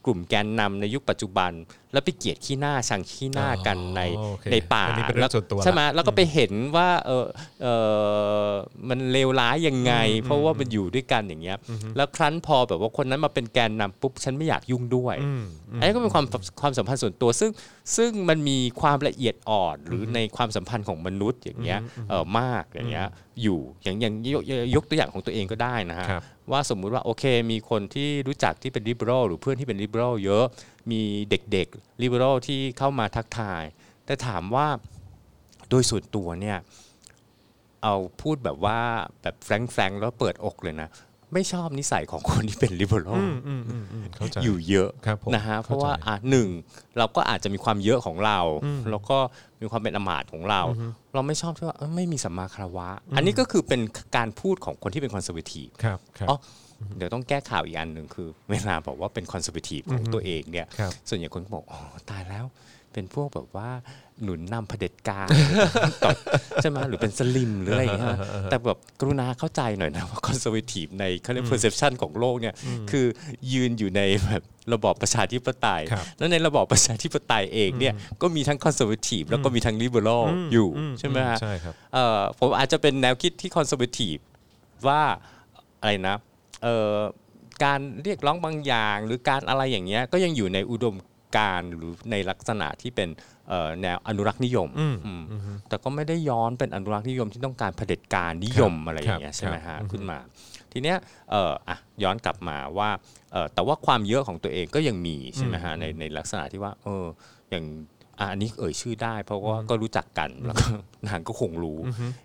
[0.06, 1.52] กลุ่มแกนนำในยุคปัจจุบัน
[1.92, 7.24] แล้วไปเกลียดขี้หน้าชังขี้หน้ากันในอ๋อโอเคในป่าอันนี้เป็นเรื่องส่วนตัวละใช่ไหมแล้วก็ไปเห็นว่าเออ
[7.62, 7.66] เอ
[8.48, 8.50] อ
[8.88, 9.92] มันเลวร้ายยังไง
[10.24, 11.58] เพราะว่ามันอยู่ด้วยกันอย่างเงี้ย
[11.96, 16.24] แล้วครั้นพอแบบว่าคนนั้นมาเป็นแกนนำปุ๊บฉันไม่อยากยุ่งด้วยอืมอืมอันนี้ก็เป็นความ
[16.60, 17.50] ความสัมพันธ์ส่วนตัวซึ่ง
[17.96, 21.80] ซึ่งมันมีความละเอียดอ่อนหรือในความสัมพันธ์ของมนุษย์อย่างเงี้ย
[22.10, 23.08] เออมากอย่างเงี้ย
[23.42, 24.42] อยู่อย่างอย่างยก
[24.74, 30.44] ยกตัวอย่างของตัวเองก็ได้นะฮะครับ ว่าสมมุติว่าโอเค มีคนที่รู้จักที่เป็นริบรอลหรือเพื่อนที่เป็นริบรอลเยอะ
[30.90, 33.62] มีเด็กๆ liberal ที่เข้ามาทักทาย
[34.06, 34.66] แต่ถามว่า
[35.70, 36.58] โดยส่วนตัวเนี่ย
[37.82, 38.80] เอาพูดแบบว่า
[39.22, 40.88] แบบแฟรงๆแล้วเปิดอกเลยนะ
[41.34, 46.48] ไม่ชอบนิสัยของคนที่เป็น liberal อืมอืมอืมอืมเข้าใจอยู่เยอะครับผมนะฮะเพราะเข้าใจว่าอะหนึ่ง
[46.98, 48.38] เราก็อาจจะมีความเยอะของเรา
[48.90, 49.18] แล้วก็
[49.60, 50.62] มีความเป็นอมาตย์ของเรา
[51.14, 53.80] เราไม่ชอบที่ว่าเอ้ยไม่มีสัมมาคารวะ อันนี้ก็คือเป็น
[54.16, 56.36] การพูดของคนที่เป็น conservative ครับครับอ๋อ
[56.96, 62.44] เดี๋ยวต้องแก้ข่าวอีกอันหนึ่งคือเวลาบอกว่าเป็น conservative ของตัวเองเนี่ยครับส่วนใหญ่คนก็บอกอ๋อตายแล้ว
[62.94, 63.70] เป็นพวกแบบว่า
[64.22, 65.28] หนุนนำเผด็จการ
[66.62, 68.18] ใช่ไหมหรือเป็นสลิ่มหรืออะไรอย่างเงี้ย
[68.50, 72.54] แต่แบบกรุณาเข้าใจหน่อยนะว่า conservative ในเขาเรียก perception ของโลกเนี่ย
[72.90, 73.06] คือ
[73.52, 84.16] ยืนอยู่ในแบบระบอบประชาธิปไตยครับแล้วในระบอบประชาธิปไตยเองเนี่ยก็มีทั้ง conservative แล้วก็มีทั้ง liberal อยู่ใช่ไหมฮะใช่ครับเอ่อผมอาจจะเป็นแนวคิดที่ conservative
[84.88, 85.02] ว่า
[85.80, 86.16] อะไรนะ
[86.62, 86.96] เอ่อ
[87.64, 90.96] การเรียกร้องบางอย่าง หรือการอะไรอย่างเงี้ยก็ยังอยู่ในอุดม
[91.36, 93.08] การณ์หรือในลักษณะที่เป็น
[93.48, 95.22] เอ่อแนวอนุรักษ์นิยมอืมอืม
[95.68, 100.18] แต่ก็ไม่ได้ย้อนเป็นอนุรักษ์นิยมที่ต้องการเผด็จการนิยมอะไรอย่างเงี้ยครับใช่ไหมครัฮะบขึ้นมา
[100.72, 100.96] ทีเนี้ย
[101.30, 102.90] เอ่ออะย้อนกลับมาว่า
[103.32, 107.04] เอ่อแต่ว่าความเยอะของตัวเองก็ยังมีใช่ไหมฮะในในลักษณะที่ว่าเออ
[107.50, 107.66] อย่าง
[108.18, 110.66] อะอันนี้เอ่ยชื่อได้ เพราะว่าก็รู้จักกันแล้วก็
[111.08, 111.78] นางก็คงรู้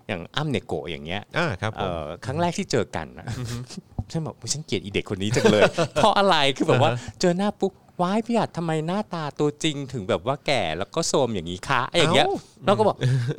[0.08, 3.26] อย่างอ้ำเนโกะอย่างเงี้ยอ่าครับผเอ่มอครั้งแรกที่เจอกันนะ
[4.12, 5.62] ฉันบอกอุ๊ยฉันเกลียดอีเด็กคนนี้จังเลย
[5.94, 6.90] เพราะอะไรคือแบบว่า
[7.20, 12.96] เจอหน้าปุ๊บ ว้ายพี่อัดทำไมหน้าตาตัวจริงถึงแบบว่าแก่แล้วก็โทรมอย่างนี้คะอย่างเงี้ยเอ้าเราก็บอก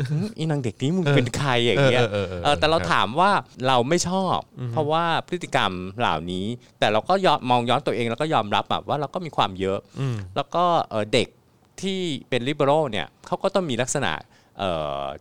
[0.10, 3.32] หืมอีนางเด็กนี้มึงเป็นใครอย่างเงี้ยเออเออเออเออเออแต่เราครับถามว่า
[3.68, 4.38] เราไม่ชอบ
[4.72, 6.46] เพราะว่าพฤติกรรมเหล่านี้
[6.80, 11.28] แต่เราก็ยอมมองย้อนตัวเองแล้วก็ยอมรับอะว่าเราก็มีความเยอะอืมแล้วก็เอ่อเด็ก
[11.82, 14.41] ที่เป็น liberal เนี่ยเขาก็ต้องมีลักษณะเอ่อ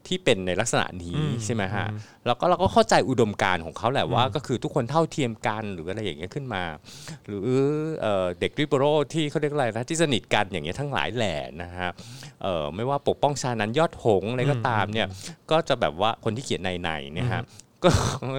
[0.07, 1.87] ที่เป็นในลักษณะนี้อืมใช่ไหมฮะ
[2.27, 6.63] แล้วก็เราก็เข้าใจอุดมการณ์ของเขาแหละว่า ก็คือทุกคนเท่าเทียมกันหรืออะไรอย่างเงี้ยขึ้นมา
[7.27, 7.43] หรือ
[8.03, 11.91] เอ่อเด็ก liberal ที่เขาเรียกอะไรนะที่สนิทกันอย่างเงี้ยทั้งหลายแหล่นะฮะ
[12.43, 15.09] เอ่อไม่ว่าปกป้องชานั้นยอดหงส์อะไรก็ตามเนี่ย
[15.51, 17.45] ก็จะแบบว่าคนที่เขียนในในๆเนี่ยฮะ
[17.85, 17.91] ก็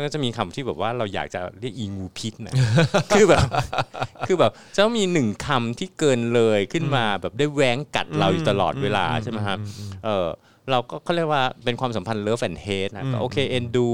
[0.06, 2.54] ก็จะมีคำที่แบบว่าเราอยากจะเรียกอีงูพิษนะ
[3.16, 3.48] คือแบบ
[4.28, 9.58] คือแบบจะต้องมีหนึ่งคำที่เกินเลยขึ้นมาแบบได้แว้งกัดเราอยู่ตลอดเวลาใช่ไหมครับ
[10.06, 10.28] เออ
[10.72, 13.90] เราก็เขาเรียกว่าเป็นความสัมพันธ์ love and hate นะก็โอเคเอ็นดู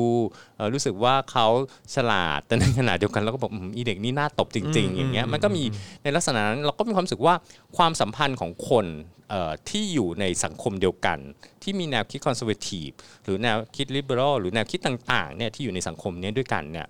[0.56, 1.48] เอ่อรู้สึกว่าเขา
[1.96, 5.64] ฉลาดแต่ในขณะเดียวกันเราก็บอกอืมอีเด็กนี่น่าตบจริง ๆ อย่างเงี้ยมันก็มี
[6.04, 7.36] ในลักษณะนั้นเราก็มีความรู้สึกว่า
[7.78, 8.86] ความสัมพันธ์ของคน
[9.30, 11.18] เอ่อที่อยู่ในสังคมเดียวกัน
[11.64, 12.90] ที่มีแนวคิดคอนเซอร์เวทีฟ
[13.24, 16.88] หรือแนวคิดลิเบอรัลหรือแนวคิดต่างๆเนี่ยที่อยู่ในสังคมเนี้ยด้วยกันเนี่ย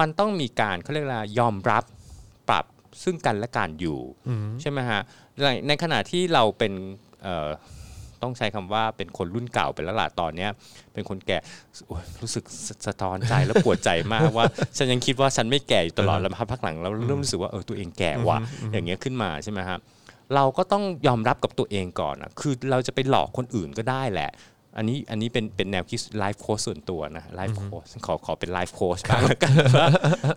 [0.00, 1.84] มันต้องมีการเขาเรียกว่ายอมรับ
[2.48, 2.64] ปรับ
[3.02, 3.98] ซึ่งกันและการอยู่
[4.60, 5.00] ใช่ไหมฮะ
[5.42, 6.72] ในในขณะที่เราเป็น
[7.22, 7.48] เอ่อ
[8.24, 10.50] ต้องใช้คำว่าเป็นคนรุ่นเก่าไปแล้วล่ะตอนเนี้ย
[10.92, 11.38] เป็นคนแก่
[11.86, 14.44] โอ๊ยรู้สึกสะท้อนใจและปวดใจมากว่า
[14.76, 18.38] ฉันยังคิดว่าฉันไม่แก่อยู่ตลอดแล้วพักหลังเราเริ่มรู้สึกว่าเออตัวเองแก่ว่ะ
[18.72, 19.78] อย่างเงี้ยขึ้นมาใช่ไหมฮะ
[20.34, 24.30] เราก็ต้องยอมรับกับตัวเองก่อนนะคือเราจะไปหลอกคนอื่นก็ได้แหละ
[24.76, 29.86] อันนี้อันนี้เป็นเป็นแนวคิด life coach ส่วนตัวนะ life coach ขอขอเป็น life coach บ้างแล้วกันว่า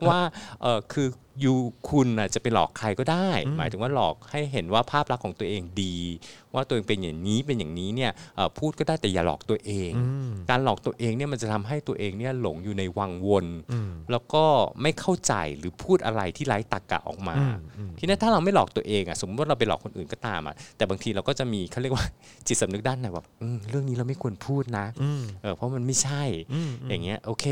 [0.09, 0.19] ว่า
[0.61, 1.07] เออคือ
[1.43, 1.53] you
[1.89, 5.97] คุณน่ะจะไปหลอกใครก็ได้ หมายถึงว่าหลอกให้เห็นว่าภาพลักษณ์ของตัวเองดี
[6.53, 9.91] ว่าตัวเองเป็นอย่างนี้เป็นอย่างนี้เนี่ยเอ่อพูดก็ได้แต่อย่าหลอกตัวเอง
[10.49, 13.45] การหลอกตัวเองเนี่ยมันจะทำให้ตัวเองเนี่ยหลงอยู่ในวังวน
[14.11, 14.43] แล้วก็
[14.81, 17.35] ไม่เข้าใจหรือพูดอะไรที่ไร้ตรรกะออกมา
[17.99, 22.05] ทีนี้ถ้าเราไม่หลอกตัวเองอะสมมติว่าเราไปหลอกคนอื่นก็ตามอะแต่บางทีเราก็จะมีเขาเรียกว่า
[22.47, 24.85] จิตสำนึกด้านในแบบอืมเรื่องนี้เราไม่ควรพูดนะ
[25.41, 26.23] เออเพราะมันไม่ใช่
[26.89, 27.45] อย่างเงี้ยโอเค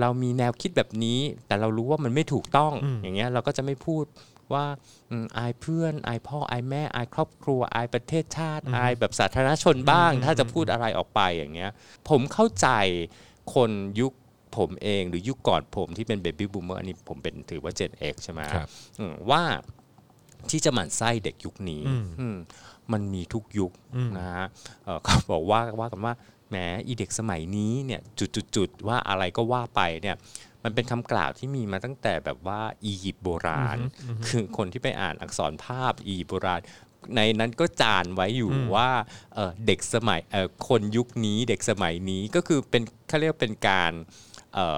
[0.00, 2.72] เรามีแนวคิดแบบนี้ แต่เรารู้ว่ามันไม่ถูกต้อง
[3.02, 4.04] อย่างเงี้ยเราก็จะไม่พูด
[4.52, 4.66] ว่า
[5.10, 11.70] อืมอายเพื่อนอายพ่ออายแม่อายครอบครัวอายประเทศชาติอายแบบสาธารณชนบ้าง ถ้าจะพูดอะไรออกไปอย่างเงี้ย
[12.08, 12.68] ผมเข้าใจ
[13.54, 14.12] คนยุค
[14.56, 19.42] ผมเองหรือยุคก่อนผมที่เป็น baby boomer อันนี้ผมเป็นถือว่า Gen X ใช่ไหมครับอืมว่า
[20.50, 21.82] ที่จะหมั่นไส้เด็กยุคนี้
[22.20, 22.36] อืม
[22.92, 23.72] มันมีทุกยุค
[24.18, 24.46] นะฮะ
[24.84, 26.14] เอ่อเขาบอกว่าว่ากันว่า
[26.48, 28.00] แหมอีเด็กสมัยนี้เนี่ย
[28.56, 30.16] จุดๆๆว่าอะไรก็ว่าไปเนี่ย
[30.66, 33.78] มันเป็นคำกล่าวที่มีมาตั้งแต่แบบว่าอียิปต์โบราณ
[34.28, 36.60] คือคนที่ไปอ่านอักษรภาพอียิปต์โบราณ
[37.16, 38.90] ในนั้นก็จานไว้อยู่ว่า
[39.34, 43.92] เอ่อเด็กสมัยเอ่อคนยุคนี้เด็กสมัยนี้ก็คือเป็นเขาเรียกว่าเป็นการ
[44.54, 44.68] เอ่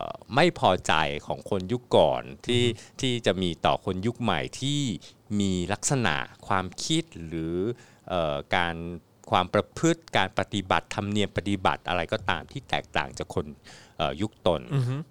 [0.00, 0.02] อ
[0.34, 0.92] ไม่พอใจ
[1.26, 2.64] ของคนยุคก่อนที่
[3.00, 4.80] ที่จะมีต่อคนยุคใหม่ที่
[5.40, 7.56] มีลักษณะความคิดหรือ
[8.08, 8.76] เออการ
[9.30, 13.46] ความประพฤติการปฏิบัติธรรมเนียมปฏิบัติอะไรก็ตามที่แตกต่างจากคน
[13.98, 14.60] เอ่อยุคตน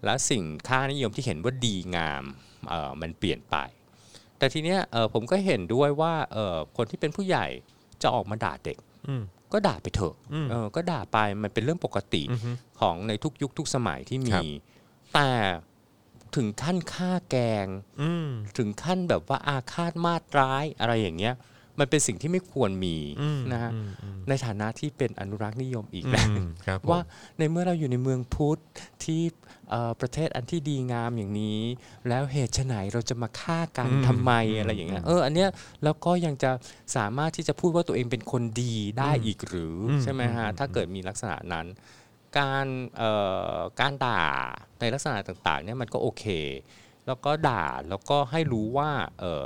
[0.05, 2.23] และสิ่งค่านิยมที่เห็นว่าดีงาม
[2.69, 3.55] เอ่อมันเปลี่ยนไป
[4.37, 7.47] แต่ทีเนี้ยเอ่อผมก็เห็นด้วยว่าเอ่อคนที่เป็นผู้ใหญ่
[8.01, 9.23] จะออกมาด่าเด็กอืม
[9.53, 10.15] ก็ด่าไปเถอะ
[10.51, 12.23] เออก็ด่าไปมันเป็นเรื่องปกติ
[12.79, 14.59] ของในทุกยุคทุกสมัยที่ครัมีบ
[15.13, 15.31] แต่
[16.35, 17.67] ถึงขั้นฆ่าแกง
[18.01, 21.33] อืมถึงขั้นแบบว่าอาฆาตมาตร้ายอะไรอย่างเงี้ย
[21.79, 27.01] มันเป็นสิ่งที่ไม่ควรมีอืมนะฮะอืมอืมในฐานะที่เป็นอนุรักษ์นิยมอีกอืแล้วมครับผมว่า
[27.37, 28.59] ในเมื่อเราอยู่ในเมืองพุทธ
[29.03, 29.21] ที่
[29.69, 31.59] เอ่อประเทศอันที่ดีงามอย่างนี้
[32.07, 35.49] แล้วเหตุไฉนเราจะมาฆ่ากันอืมทำไมอืมอะไรอย่างเงี้ยเอออันเนี้ย
[35.83, 36.51] แล้วก็ยังจะ
[36.95, 41.65] สามารถที่จะพูดว่าตัวเองเป็นคนดีได้อีกหรืออมใช่ไหมฮะอืมถ้าเกิดมีลักษณะนั้น
[42.37, 43.11] การเอ่
[43.55, 44.23] อการด่า
[44.79, 46.25] ในลักษณะต่างๆเนี่ยมันก็โอเค
[47.07, 49.43] แล้วก็ด่าแล้วก็ให้รู้ว่า เออ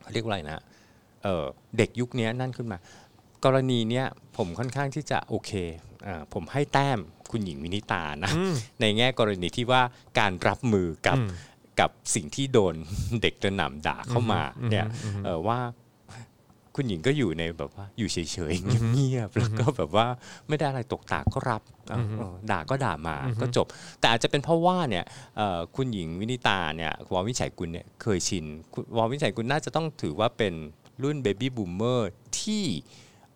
[0.00, 0.62] เขาเรียกว่าอะไรนะ
[1.24, 1.44] เออ
[1.76, 2.78] เด็กยุคนี้นั่นขึ้นมา
[3.44, 4.06] กรณีเนี้ย
[4.36, 5.52] ผมค่อนข้างที่จะโอเค
[6.06, 6.98] อ่าผมให้แต้ม
[7.30, 9.82] คุณหญิงวินิตานะอืมในแง่กรณีที่ว่า
[10.18, 11.30] การรับมือกับอืม
[11.80, 12.74] กับสิ่งที่โดน
[13.22, 14.86] เด็กกระหน่ำด่าเข้ามาเนี่ย
[15.24, 15.58] เออว่า
[16.74, 18.16] คุณหญิงก็อยู่ในแบบว่าอยู่เฉ
[18.52, 20.06] ยๆเงียบๆแล้วก็แบบว่า
[20.48, 23.66] ไม่ได้อะไรตกตากก็รับเอาเออด่าก็ด่ามาก็จบ
[24.00, 25.04] แต่อาจจะเป็นเพราะว่าเนี่ย
[25.36, 30.54] เอ่อคุณหญิงวินิตาเนี่ยวอวินิจฉัยกุลเนี่ยเคยชินคุณวอวินิจฉัยกุลน่าจะต้องถือว่าเป็น
[31.02, 32.10] รุ่น baby boomer
[32.40, 32.64] ที่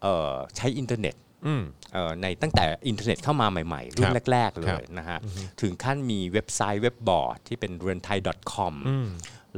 [0.02, 1.14] เอ่อใช้อินเทอร์เน็ต
[1.46, 5.18] อืมเอ่อในตั้งแต่อินเทอร์เน็ตเข้ามาใหม่ๆ รุ่นแรก ๆ เลยครับนะฮะ
[5.60, 8.18] ถึงขั้นมีเว็บไซต์เว็บบอร์ดที่เป็นเรือนไทย
[8.52, 9.08] .com อืม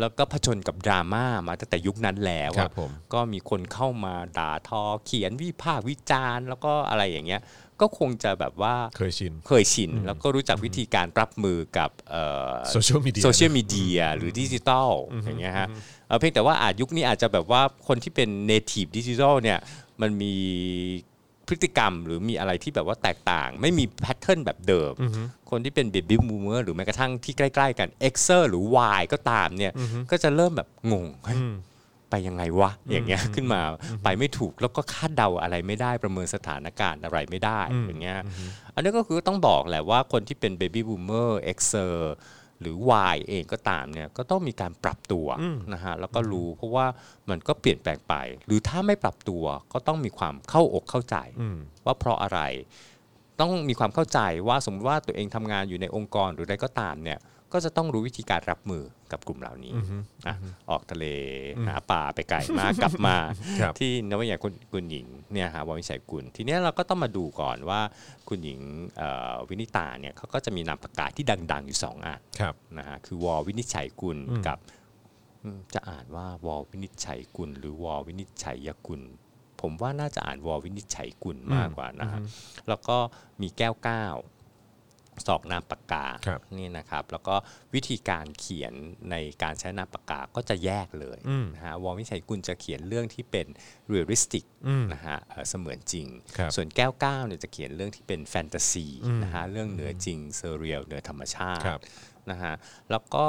[0.01, 7.43] แล้วก็เผชิญกับดราม่ามาตั้งแต่ยุคนั้นแล้วครัอะบผมก็มีคนเข้ามาด่าทอเขียนวิพากษ์วิจารณ์แล้วก็อะไรอย่างเงี้ย
[7.81, 14.91] ก็คงจะแบบว่าเคยชินเคยชิน แล้วก็รู้จักวิธีการรับมือกับเอ่อ social media social media หรือดิจิตอล
[15.25, 15.69] อย่างเงี้ยฮะ
[16.07, 19.59] เอ่อเพียงแต่ว่าอาจยุคนี้อาจจะแบบว่าคนที่เป็น native digital เนี่ย
[20.01, 20.35] มันมี
[21.47, 24.93] พฤติกรรมหรือมีอะไรที่แบบว่าแตกต่าง ไม่มี pattern แบบเดิม
[25.51, 28.65] คนที่เป็น baby boomer หรือแม้กระทั่งที่ใกล้ๆกัน Xer หรือ
[28.99, 29.73] Y ก็ตามเนี่ย
[30.11, 31.55] ก็จะเริ่มแบบงงเฮ้ยอืม
[32.11, 33.61] ไปยังไงวะ อย่างเงี้ยขึ้นมา
[34.05, 38.19] ไปไม่ถูกแล้วก็คาดเดาอะไรไม่ได้ประเมินสถานการณ์อะไรไม่ได้อย่างเงี้ย
[38.75, 41.95] อันนี้ก็คือต้องบอกแหละว่าคนที่เป็น baby boomer Xer
[42.61, 42.77] หรือ
[43.15, 45.27] Y เองก็ตามเนี่ยก็ต้องมีการปรับตัว
[45.75, 46.87] นะฮะแล้วก็รู้เพราะว่า
[47.31, 48.15] มันก็เปลี่ยนแปลงไป
[48.47, 52.41] หรือถ้าไม่ปรับตัวก็ต้องมีความเข้าอกเข้าใจอืมว่าเพราะอะไร
[53.41, 57.19] ต้องมีความเข้าใจว่าสมมติว่าตัวเองทำงานอยู่ในองค์กรหรืออะไรก็ตามเนี่ย
[57.53, 59.73] ก็จะต้องรู้วิธีการรับมือกับกลุ่มเหล่านี้
[60.27, 60.35] อะ
[60.71, 61.05] ออกทะเล
[61.67, 63.17] หาปลาไปไกลมากกลับมา
[63.61, 67.81] ครับที่นวนิยายคุณคุณหญิงเนี่ยฮะววิชัยกุลทีเนี้ยเราก็ต้องมาดูก่อนว่า
[68.29, 68.61] คุณหญิง
[68.97, 74.59] เอ่อวินิตาเนี่ยเขาก็จะมีนามปากกาที่ดัง ๆ อยู่สองอันครับนะฮะคือวอวินิจฉัยกุลกับ
[75.45, 79.03] อืมจะอ่านว่าวอวินิจฉัยกุล หรือวอวินิจฉัยยกุล
[79.61, 82.21] ผมว่าน่าจะอ่านวอวินิจฉัยกุลมากกว่านะฮะ
[82.69, 82.97] แล้วก็
[83.41, 84.05] มีแก้วเก้า
[85.27, 87.35] สองนามปากกาครับนี่นะครับ แล้วก็
[87.75, 88.75] วิธีการเขียน
[89.11, 93.47] ในการใช้นามปากกาก็จะแยกเลยอืมนะฮะวอวินิจฉัยกุลจะเขียนเรื่องที่เป็น
[93.89, 96.07] realistic อืมนะฮะเอ่อเสมือนจริง
[96.39, 98.87] ครับส่วนแก้วเก้าเนี่ยจะเขียนเรื่องที่เป็นแฟนตาซี
[99.23, 101.81] นะฮะเรื่องเหนือจริง surreal เหนือธรรมชาติครับ
[102.31, 102.55] นะฮะ
[102.91, 103.27] แล้วก็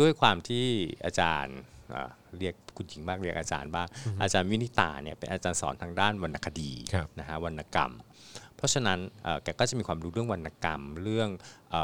[0.00, 0.66] ด้วยความที่
[1.04, 1.56] อาจารย์
[1.94, 3.88] อ่าเรียกคุณหญิงบ้างเรียกอาจารย์บ้าง
[4.22, 7.92] อาจารย์วินิตาเนี่ยเป็นอาจารย์สอนทางด้านวรรณคดีครับนะฮะวรรณกรรม
[8.58, 11.28] เพราะฉะนั้นเอ่อแกก็จะมีความรู้เรื่องวรรณกรรมเรื่อง
[11.70, 11.82] เอ่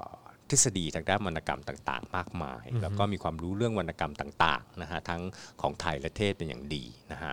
[0.00, 0.04] อ
[0.48, 5.22] ทฤษฎีทางด้านวรรณกรรมต่างๆ มากมาย แล้วก็มีความรู้เรื่องวรรณกรรมต่างๆนะฮะทั้ง
[5.60, 7.32] ของไทยและเทศเป็นอย่างดีนะฮะ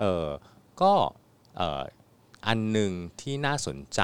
[0.00, 0.28] เอ่อ
[0.82, 0.92] ก็
[1.56, 1.82] เอ่อ
[2.46, 4.02] อันหนึ่งที่น่าสนใจ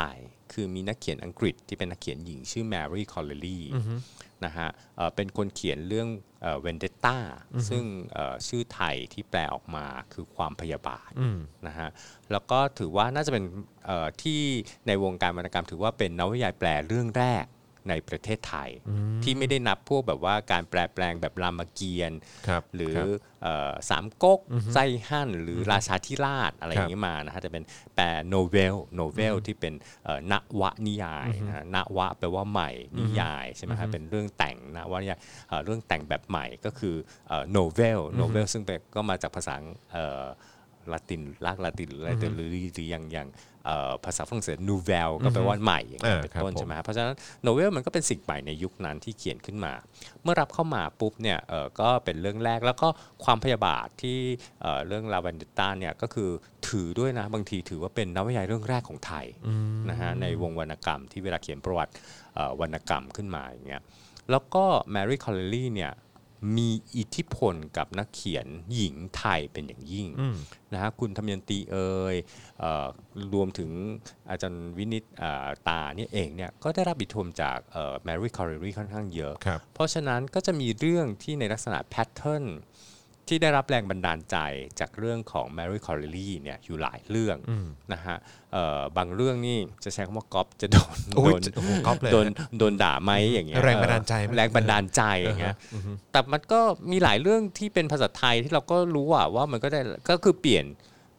[0.52, 3.64] คือมีนักเขียนอังกฤษที่เป็นนักเขียนหญิงชื่อ Marie Corelli
[4.44, 6.08] นะฮะเอ่อเป็นคนเขียนเรื่อง
[6.60, 7.16] เวนเดตตา
[7.68, 11.88] ซึ่งเอ่อชื่อไทยที่แปลออกมาคือความพยาบาทอืมนะฮะ
[12.32, 13.44] แล้วก็ถือว่าน่าจะเป็น
[13.86, 14.40] เอ่อที่
[14.86, 17.44] ในวงการวรรณกรรม ถือว่าเป็นนวนิยายแปลเรื่องแรก
[17.88, 18.70] ในประเทศไทย
[19.22, 23.06] ที่ไม่ได้นับพวกแบบว่าการแปลแปลงแบบรามเกียรติ์ครับหรือครับ
[23.42, 24.40] เอ่อสามก๊ก
[24.72, 27.64] ไส้หั่นหรือราชาธิราชอะไรอย่างนี้มานะฮะจะเป็น
[27.94, 36.94] แปลโนเวลโนเวลที่เป็นเอ่อนวนิยายนะฮะนวะแปลว่าใหม่นิยายใช่ไหมฮะเป็นเรื่องแต่งนวนิยายเอ่อเรื่องแต่งแบบใหม่ก็คือ
[37.52, 39.54] โนเวลโนเวลซึ่งเป็นก็มาจากภาษา
[39.92, 40.24] เอ่อ
[40.92, 43.28] ลาตินลากลาตินหรืออะไรแต่หรือหรืออย่างอย่าง
[43.66, 47.14] เอ่อภาษาฝรั่งเศส nouvelle ก็แปลว่าใหม่อย่างเงี้ยอ่าเป็นครับต้นผมใช่ไหมครับเพราะฉะนั้น
[47.46, 49.72] novel มันก็เป็นสิ่งใหม่ในยุคนั้นที่เขียนขึ้นมา
[50.22, 52.88] เมื่อรับเข้ามาปุ๊บเนี่ยเอ่อก็เป็นเรื่องแรกแล้วก็
[53.24, 54.18] ความพยาบาทที่
[54.62, 56.30] เอ่อเรื่องลาเวนเดต้าเนี่ยก็คือ
[56.66, 59.26] ถถือด้วยนะบางทีถือว่าเป็นนวนิยายเรื่องแรกของไทย
[59.90, 61.92] นะฮะในวงวรรณกรรมที่เวลาเขียนประวัติ
[62.34, 63.82] เอ่อวรรณกรรมขึ้นมาอย่างเงี้ย
[64.30, 65.92] แล้วก็แมรี่คอเรลลี่เนี่ย
[66.56, 70.08] มีอิทธิพลกับนักเขียนหญิงไทยเป็นอย่างยิ่ง
[70.72, 71.76] นะฮะคุณทมยันตีเอ
[72.14, 72.16] ย
[72.60, 72.86] เอ่อ
[73.34, 73.70] รวมถึง
[74.30, 77.58] อาจารย์วินิเอ่อตาเนี่ยเองเนี่ยก็ได้รับอิทธิพลจาก
[78.04, 82.44] แมรี่คอเรลลี่ค่อนข้างเยอะครับเพราะฉะนั้นก็จะมีเรื่องที่ในลักษณะ pattern
[83.30, 84.36] ที่ได้รับแรงบันดาลใจ
[84.80, 87.36] จากเรื่องของ Mary c o r l e l y เนี่ยอยู่หลายเรื่อง
[87.92, 88.16] นะฮะ
[88.52, 95.56] เอ่อบางเรื่องนี่จะใช้คำว่าก๊อปจะโดนโอ้โดยนโอ้โหก๊อปเลยโดนนะโดนด่าไหมอย่างเงี้ยแรงบันดาลใจไหมแรงบันดาลใจอย่างเงี้ย
[96.12, 100.64] แต่มันก็มีหลายเรื่องที่เป็นภาษาไทยที่เราก็รู้อะว่ามันก็ได้ก็คือเปลี่ยน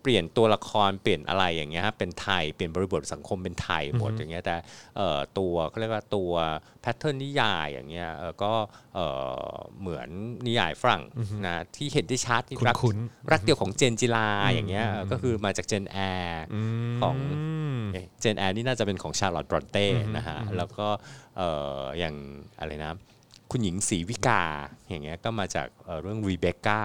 [0.01, 4.55] เปลี่ยนตัวละครเปลี่ยนอะไรอย่างเงี้ยฮะเป็นไทยเปลี่ยนบริบทสังคมเป็นไทยหมดอย่างเงี้ยแต่
[4.97, 6.31] เอ่อตัวเขาเรียกว่าตัว
[6.81, 8.53] แพทเทิร์นนิยายอย่างเงี้ยเอ่อก็
[8.95, 9.05] เอ่
[9.53, 10.09] อเหมือน
[10.45, 11.03] นิยายฝรั่ง
[11.45, 12.97] นะที่เห็นได้ชัดที่เราคุ้น
[13.31, 16.43] รักเดียวของเจนจิราอย่างเงี้ยเออก็คือมาจากเจนแอร์
[17.01, 17.17] ของ
[17.93, 19.87] มเจนแอร์นี่น่าจะเป็นของชาร์ล็อตต์บรอนเต้
[20.17, 20.87] นะฮะแล้วก็
[21.37, 22.15] เอ่ออย่าง
[22.59, 22.93] อะไรนะ
[23.51, 24.41] คุณหญิงศรีวิกา
[24.89, 26.81] อย่างเงี้ยก็มาจากเอ่อเรื่องรีเบคก้า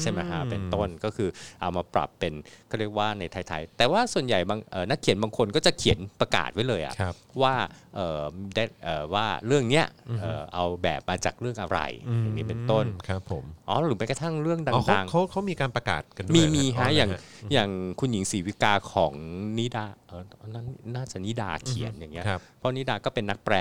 [0.00, 1.28] ใช่ไหมฮะเป็นต้นก็คือ
[1.60, 2.32] เอามาปรับเป็น
[2.70, 7.54] ก็เรียกว่าในไทยๆแต่ว่าส่วนใหญ่บางเอ่อนักเขียนบางคนก็จะเขียนประกาศไว้เลยอะครับว่า
[7.96, 8.22] เอ่อ
[8.54, 9.86] ได้เอ่อว่าเรื่องเนี้ย
[10.20, 11.78] เอ่อเอาแบบมาจากเรื่องอะไร
[12.22, 19.12] อย่างนี้เป็นต้นครับผมอ๋อหรือแม้กระทั่งเรื่องอ๋อเขาดังเขาเขามีการประกาศกันด้วยๆมีเหรอมีอ๋ฮะออย่างเหรฮอย่างคุณหญิงศรีวิกาของ
[19.58, 23.56] นิดาเอออันนั้นน่าจะนิดาเขียนอย่างเงี้ยครับเพราะนิดาก็เป็นนักแปล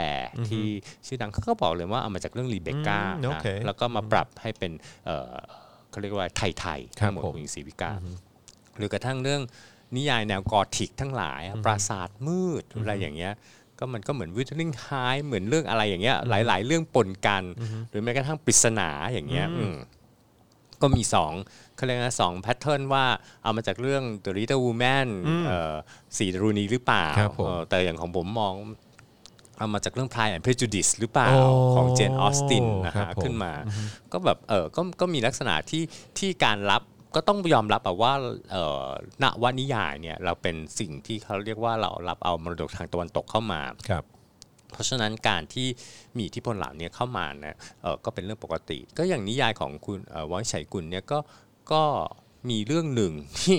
[0.47, 0.65] ที่
[1.05, 4.71] ชื่อดังเขาก็บอกเลยว่าเอามาจากเรื่องรีเบคก้าอืมโอเคแล้วก็มาปรับให้เป็น
[5.05, 5.33] เอ่อ
[5.89, 7.91] เขาเรียกว่าไทยๆครับทั้งหมดผมคุณหญิงศรีวิกา
[8.77, 9.41] หรือกระทั่งเรื่อง
[9.95, 13.33] นิยายแนวกอธิกทั้งหลายอะปราสาทมืดอะไรอย่างเงี้ย
[13.79, 14.87] ก็มันก็เหมือนวิทลิงไฮ
[15.25, 17.43] เหมือนเรื่องอะไรอย่างเงี้ย หลาย ๆ เรื่องปนกัน
[17.89, 19.75] หรือแม้กระทั่งปริศนาอย่างเงี้ยอืม
[20.81, 21.33] ก็มีสอง
[21.75, 23.05] เขาเรียกนะสองแพทเทิร์นว่า
[23.43, 25.07] เอามาจากเรื่อง The Little Woman
[25.47, 25.75] เอ่อ
[26.17, 28.53] สีดารุณีหรือเปล่าครับผมเออแต่อย่างของผมมอง
[29.57, 31.43] เอามาจากเรื่อง Pride and Prejudice หรือเปล่าโอ้
[31.75, 33.53] ของเจนออสตินนะครัฮะบผมขึ้นมา
[34.11, 35.83] ก็แบบเออก็ก็มีลักษณะที่
[36.17, 36.81] ที่การรับ
[37.15, 38.13] ก็ต้องยอมรับแบบว่า
[38.51, 38.87] เออ
[39.23, 44.03] นวนิยายเนี่ยเราเป็นสิ่งที่เขาเรียกว่าเรารับเอามรดกทางตะวันตกเข้ามาครับ
[44.71, 45.67] เพราะฉะนั้นการที่
[46.15, 51.19] มีอิทธิพลเหล่านี้เข้ามาเนี่ยเออก็เป็นเรื่องปกติ ก็อย่างนิยายของคุณเอ่อวอยชัยกุลเนี่ยก็
[51.71, 51.83] ก็
[52.49, 53.57] มีเรื่องหนึ่งที่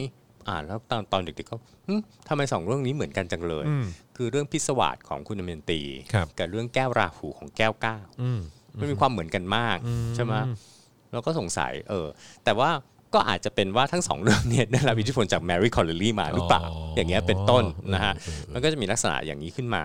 [0.48, 1.56] อ่านแล้วตอนตอนเด็กๆก็
[1.88, 1.94] หึ
[2.28, 3.84] ทำไมสองเรื่องนี้เหมือนกันจังเลยอืม
[4.16, 5.80] คือเรื่องพิศวาสของคุณอเมนตี
[6.12, 8.40] ครับกับเรื่องแก้วราหูของแก้วก้าวอืม
[8.80, 9.78] มันมีความเหมือนกันมาก
[10.14, 10.34] ใช่ไหม
[11.12, 12.06] เราก็สงสัย เออ
[12.44, 12.70] แต่ว่า
[13.14, 19.84] ก็อาจจะเป็นว่าทั้งสองเรื่องเนี่ยได้รับอิทธิพลจากแมรี่คอลเลลี่มาหรือเปล่าอ๋อออย่างเงี้ยเป็นต้นนะฮะเออเออเออมันก็จะมีลักษณะอย่างนี้ขึ้นมา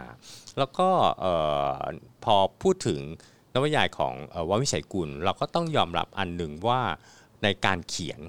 [0.58, 1.34] แล้วก็เอ่
[1.69, 1.74] อ
[2.24, 3.00] พอพูดถึง
[3.54, 6.82] นวนิยายของเอ่อววิชัยกุล เราก็ต้องยอมรับอันหนึ่งว่า
[7.43, 8.19] ในการเขียน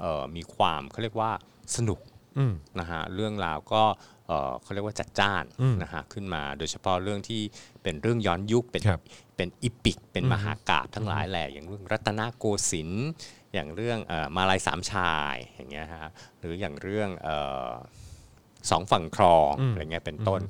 [0.00, 1.32] เอ่อมีความเขาเรียกว่า
[1.76, 1.98] สนุก
[2.38, 3.82] อืมนะฮะเรื่องราวก็
[4.26, 7.42] เอ่อเขาเรียกว่าจัดจ้านอืมนะฮะขึ้นมาโดยเฉพาะเรื่องที่
[7.82, 9.02] เป็นเรื่องย้อนยุคเป็นครับ
[9.36, 13.08] เป็นอีปิก เป็นมหากาบทั้งหลายแหละอย่างเรื่องรัตนโกสินทร์
[13.54, 17.36] อย่างเรื่องเอ่อมาลายสามชายอย่างเงี้ยฮะหรืออย่างเรื่องเอ่
[17.68, 17.70] อ
[18.70, 20.40] สองฝั่งคลองอะไรเงี้ยเป็นต้น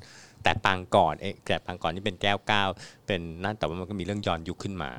[0.43, 2.69] แต่ปางก่อนเอ๊ะแต่ปางก่อนนี่เป็นแก้วก้าว
[3.07, 4.91] เป็นนั่นแต่ว่ามันก็มีเรื่องย้อนยุคขึ้นมา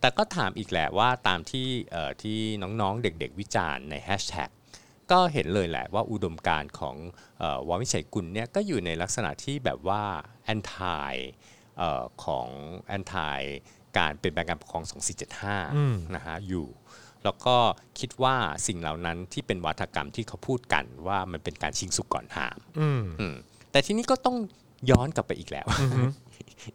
[0.00, 2.38] แต่ก็ถามอีกแหละว่าตามที่เอ่อที่
[2.80, 4.50] น้องๆเด็ก ๆ วิจารณ์ในแฮชแท็ก
[5.12, 6.96] ก็เห็นเลยแหละว่าอุดมการณ์ของ
[7.38, 10.02] เออวาวิชัยกุลเนี่ยก็อยู่ในลักษณะที่แบบว่า
[10.44, 11.14] แอนทาย
[12.24, 12.48] ของ
[12.88, 13.40] แอนทาย
[13.98, 14.84] การเปลี่ยนแปลงการปกครอง
[15.48, 16.66] 2475 นะฮะอยู่
[17.24, 17.56] แล้วก็
[18.00, 23.34] คิดว่าสิ่งเหล่านั้นที่เป็นวัฒกรรมที่เขาพูดกันว่ามันเป็นการชิงสุกก่อนหามอืมอืม
[23.70, 24.36] แต่ทีนี้ก็ต้อง
[24.90, 25.66] ย้อนกลับไปอีกแล้ว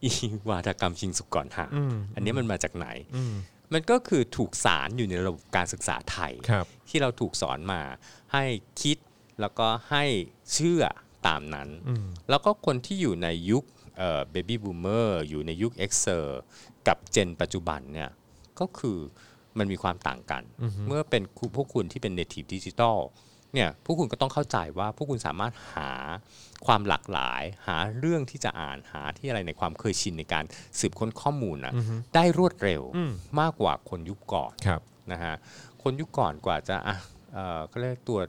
[0.04, 0.12] อี
[0.50, 1.72] วาทกรรมชิงสุกก่อนหาม
[2.16, 2.88] อันนี้มันมาจากไหน
[3.74, 7.82] มันก็คือถูกสารอยู่ในระบบการศึกษาไทยครับที่เราถูกสอนมา
[8.34, 8.44] ให้
[8.82, 8.98] คิด
[9.42, 10.06] แล้วก็ให้
[10.54, 10.84] เชื่อ
[11.28, 11.70] ตามนั้น
[12.30, 13.64] แล้วก็คนที่อยู่ในยุค
[14.32, 16.40] baby boomer อยู่ในยุค X เซอร์
[16.88, 18.10] กับเจนปัจจุบันเนี่ย
[18.60, 18.98] ก็คือ
[19.58, 20.44] มันมีความต่างกัน
[20.88, 22.98] เมื่อเป็นคุณพวกคุณที่เป็น native digital
[23.54, 25.92] เนี่ยพวกคุณก็ต้องเข้าใจว่าพวกคุณสามารถหา
[26.66, 30.46] ความหลากหลาย หาเรื่องที่จะอ่านหาที่อะไรในความเคยชินในการ
[30.80, 31.74] สืบค้นข้อมูลนะ
[32.16, 32.82] ได้รวดเร็ว
[33.40, 35.36] มากกว่าคนยุคก่อนครับนะฮะ
[35.84, 36.96] คนยุคก่อนกว่าจะอะ
[37.34, 38.28] เอ่อเขาเรียกตรวจ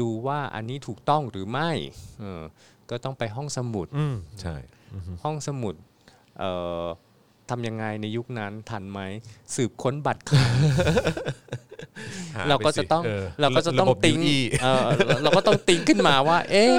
[0.00, 1.70] ดูว่าอันนี้ถูกต้องหรือไม่
[2.20, 2.42] เออ
[2.90, 4.56] ก็ต้องไปห้องสมุดอืมใช่
[5.22, 5.74] ห้องสมุด
[6.38, 6.50] เอ่
[6.82, 6.86] อ
[7.50, 9.00] ทำยังไงในยุคนั้นทันไหม
[9.54, 10.58] สืบค้นบัตรขาย
[12.34, 13.10] หาเราก็ไปสิจะต้องอ
[13.40, 14.86] เราก็จะต้องระบบติ้ง UE เออ
[15.22, 16.72] เราก็ต้องติ้งขึ้นมาว่า เอ๊ะ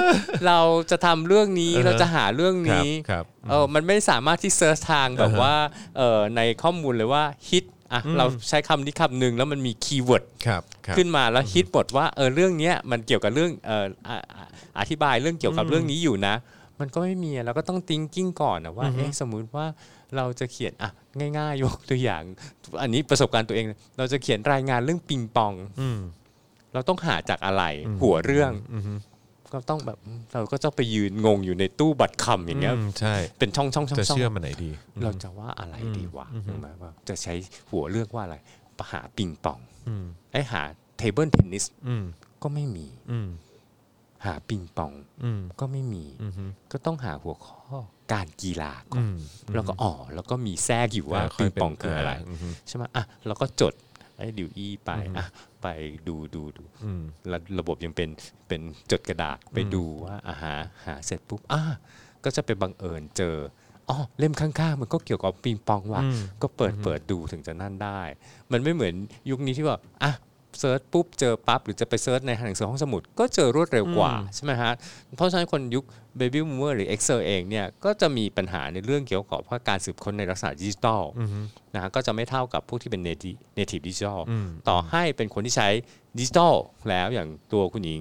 [0.46, 0.58] เรา
[0.90, 5.54] จะทำเรื่องนี้อ่าฮะเราจะหาเรื่องนี้ครับเออมันไม่สามารถที่ search ทางแบบว่า
[5.96, 14.46] เออในข้อมูลเลยว่าฮิตอะเราใช้คำนี้คำหนึ่งแล้วมันมี keyword ครับครับขึ้นมาแล้วฮิตบทว่าเออเรื่องเนี้ยมันเกี่ยวกับเรื่องเอออะอะ
[14.78, 16.34] อธิบายเรื่องเกี่ยวกับเรื่องนี้อยู่นะ
[16.80, 19.66] มันก็ไม่มีอะเราก็ต้อง thinking ก่อนนะว่าเอ๊ะสมมุติว่า
[20.16, 20.90] เราจะเขียนอะ
[21.38, 22.22] ง่ายๆยกตัวอย่าง
[22.82, 23.66] อันนี้ประสบการณ์ตัวเอง
[23.98, 25.98] เราจะเขียนรายงานเรื่องปิงปองอืม
[26.72, 27.64] เราต้องหาจากอะไร
[28.02, 28.82] หัวเรื่องอืม
[29.52, 29.98] ก็ต้องแบบ
[30.34, 34.70] เราก็จะไปยืนงงอยู่ในตู้บัตรคำอย่างเงี้ยอืมใช่เป็นช่องช่องช่องจะช่องเชื่อมันไหนดี
[35.02, 37.34] เราจะว่าอะไรดีวะถูกไหมว่าจะใช้
[37.70, 38.36] หัวเรื่องว่าอะไร
[38.92, 40.62] หาปิงปองอืมไอ้หา
[40.96, 42.04] table tennis อืม
[42.42, 43.28] ก็ไม่มีอืม
[44.24, 44.92] หาปิงปอง
[45.24, 47.61] อืมก็ไม่มีอืมก็ต้องหาหัวข้อ
[48.12, 49.16] การกีฬาก่ออืม
[49.54, 52.12] แล้วก็อ๋อแล้วก็มีแทรกอยู่ว่าค่ปิยงเป็นปองคืออะไร
[52.48, 53.74] มใช่ไหมอะเราก็จด
[54.16, 55.26] ไอ้ดิวอี้ไปอะ
[55.62, 55.66] ไป
[56.08, 58.08] ดูดูดูอืมแล้วระบบยังเป็น
[58.48, 60.54] เป็นจดกระดาษไปดูว่าอาหา
[60.86, 61.62] หาเสร็จปุ๊บอะ
[62.24, 63.36] ก็จะไปบังเอิญเจอ
[63.88, 68.00] อ๋อเล่มข้างๆ มันก็เกี่ยวกับปิงปองว่ะอืมก็เปิดเปิดดูถึงจะนั่นได้
[68.52, 68.94] มันไม่เหมือน
[69.30, 70.12] ยุคนี้ที่ว่าอะ
[70.58, 74.72] search ปุ๊บเจอปั๊บหรือจะไป search ในหนังสือห้องสมุด ก็เจอรวดเร็วกว่าใช่ไหมฮะ
[75.16, 75.84] เพราะฉะนั้นคนยุค
[76.18, 81.02] Baby Boomer หรือ Xer เองเนี่ยก็จะมีปัญหาในเรื่องเกี่ยวกับว่าการสืบค้นในลักษณะดิจิทัล
[81.74, 84.20] นะฮะก็จะไม่เท่ากับพวกที่เป็น native native digital
[84.68, 85.68] ต่อให้เป็นคนที่ใช้
[86.18, 86.54] ดิจิทัล
[86.88, 88.00] แล้วอย่างตัวคุณหญิง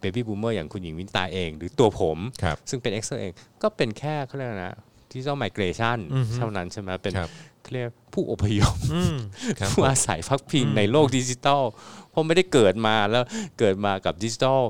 [0.00, 4.76] baby boomer อย่างคุณหญิงวินิตาเอง หรือตัวผมครับซึ่งเป็น Xer เองก็เป็นแค่เขาเรียกอะไรนะ
[5.10, 5.98] digital migration
[6.36, 7.30] เท่านั้นใช่ไหมเป็นครับ
[7.62, 9.16] เขาเรียก ผู้อพยพอืม
[9.58, 11.62] ครับผู้อาศัยพักพิงในโลกดิจิทัล
[12.10, 13.24] เพราะไม่ได้เกิดมาแล้ว
[13.58, 14.60] เกิดมากับดิจิทัล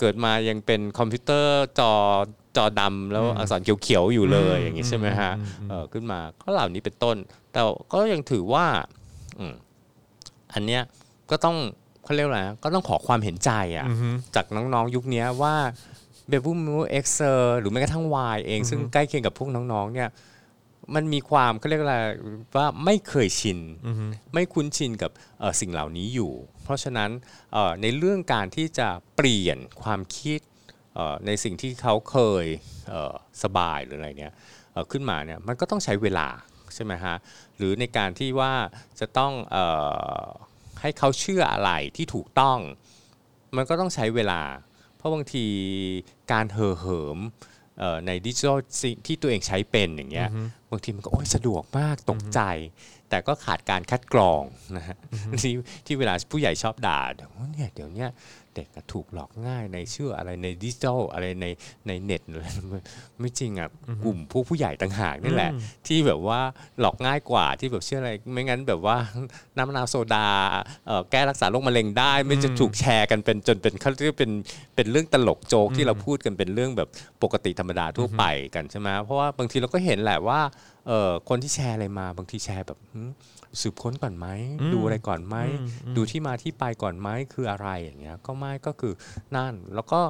[0.00, 1.92] เกิดมายังเป็นคอมพิวเตอร์จอ
[2.56, 5.32] จอดำแล้วอักษรเขียวๆอยู่เลยอย่างนี้ใช่ไหมฮะ
[5.68, 7.16] เออขึ้นมาก็เหล่านี้เป็นต้น
[7.52, 7.60] แต่
[7.92, 8.66] ก็ยังถือว่า
[9.38, 9.54] อืม
[10.54, 10.82] อันเนี้ย
[11.30, 11.56] ก็ต้อง
[12.04, 13.86] เขาเรียกว่าอะไรนะก็ต้องขอความเห็นใจอะ
[14.34, 15.54] จากน้องๆยุคเนี้ยว่า
[16.28, 20.08] เบบูมูเอ็กเซอร์หรือแม้กระทั่งวายเองซึ่งใกล้เคียงกับพวกน้องๆเนี่ย
[20.94, 21.96] มันมีความเขาเรียกอะไร
[22.56, 23.58] ว่าไม่เคยชิน
[24.34, 27.10] ไม่คุ้นชินกับเอ่อสิ่งเหล่านี้อยู่ เพราะฉะนั้น
[27.52, 30.40] เอ่อในเรื่องการที่จะเปลี่ยนความคิด
[30.94, 32.46] เอ่อในสิ่งที่เขาเคย
[32.88, 34.32] เอ่อสบายหรืออะไรเนี่ย
[34.72, 36.28] เอ่อขึ้นมาเนี่ยมันก็ต้องใช้เวลา
[36.74, 37.16] ใช่ไหมฮะ
[37.56, 38.52] หรือในการที่ว่า
[39.00, 39.56] จะต้องเอ
[40.22, 40.26] อ
[40.80, 42.58] ให้เขาเชื่ออะไรที่ถูกต้อง
[43.56, 44.42] มันก็ต้องใช้เวลา
[44.96, 45.46] เพราะบางที
[46.32, 47.51] การเห่อเหิมเอ่อ
[48.06, 48.58] ในดิจิทัล
[49.06, 50.28] ที่ตัวเองใช้เป็นอย่างเงี้ย
[50.70, 52.40] บางทีมันก็โอ้ยสะดวกมากตกใจ
[53.10, 54.42] แต่ก็ขาดการคัดกรอง
[54.76, 54.96] นะฮะ
[55.42, 55.52] ที่
[55.86, 58.08] ที่เวลาผู้ใหญ่ชอบด่าเดี๋ยวเนี่ยเดี๋ยวเนี้ย
[58.54, 61.46] เด็กอะถูกหลอกง่ายในเชื่ออะไรในดิจิทัลอะไรใน
[61.86, 62.46] ในเน็ตอะไร
[63.20, 63.68] ไม่จริงอะ
[64.04, 65.50] กลุ่มผู้ผู้ใหญ่ต่างหากนี่แหละ
[65.86, 66.40] ที่แบบว่า
[66.80, 68.96] หลอกง่ายกว่าที่แบบเชื่ออะไร ไม่งั้นแบบว่า
[69.56, 70.28] น้ำมะนาวโซดา
[70.86, 74.32] เอ่อแก้รักษาโรคมะเร็งได้ ไม่จะถูกแชร์กันเป็นจนเป็นเขาเรียกเป็น
[74.76, 76.88] เป็นเรื่องตลกโจกที่เราพูดกันเป็นเรื่องแบบ
[77.22, 80.40] ปกติธรรมดาทั่วไปกันใช่ไหมเพราะว่าบางทีเราก็เห็นแหละว่า
[80.86, 83.00] เอ่อคนที่แชร์อะไรมาบางทีแชร์แบบหึ
[83.60, 84.26] สืบค้นก่อนไหม
[84.72, 85.36] ดูอะไรก่อนไหม
[85.96, 88.92] ดูที่มาที่ไปก่อนไหมคืออะไรอย่างเงี้ยก็ไม่ก็คือ
[89.36, 90.00] นั่นแล้วก็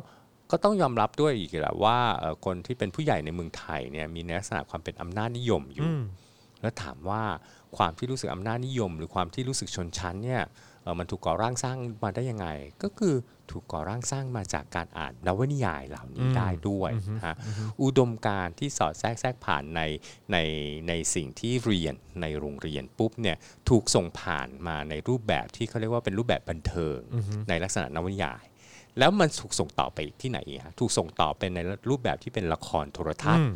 [0.51, 5.89] ก็ต้องยอมรับด้วยอีกแหละว่าเอ่อคนที่เป็นผู้ใหญ่ในเมืองไทยเนี่ยมีในลักษณะความเป็นอำนาจนิยมอยู่
[6.63, 7.23] แล้วถามว่า
[7.77, 12.47] ความที่รู้สึกอำนาจนิยม หรือความที่รู้สึกชนชั้นเนี่ยเอ่อ มันถูกก่อร่างสร้างมาได้ยังไง
[12.83, 13.15] ก็คือ
[13.51, 17.35] ถูกก่อร่างสร้างมาจากการอ่านนวนิยายเหล่านี้ได้ด้วยนะฮะ
[17.83, 19.83] อุดมการณ์ที่สอดแทรกแทรกผ่านใน
[20.33, 20.37] ใน
[20.89, 23.37] ในสิ่งที่เรียนในโรงเรียนปุ๊บเนี่ย
[23.71, 26.99] ถูกส่งผ่านมาในรูปแบบที่เขาเรียกว่าเป็นรูปแบบบันเทิง
[27.49, 28.45] ในลักษณะนวนิยาย
[28.99, 31.59] แล้วมันถูกส่งต่อไปที่ไหนอีกฮะถูกส่งต่อเป็นใน
[31.91, 33.49] รูปแบบที่เป็นละครโทรทัศน์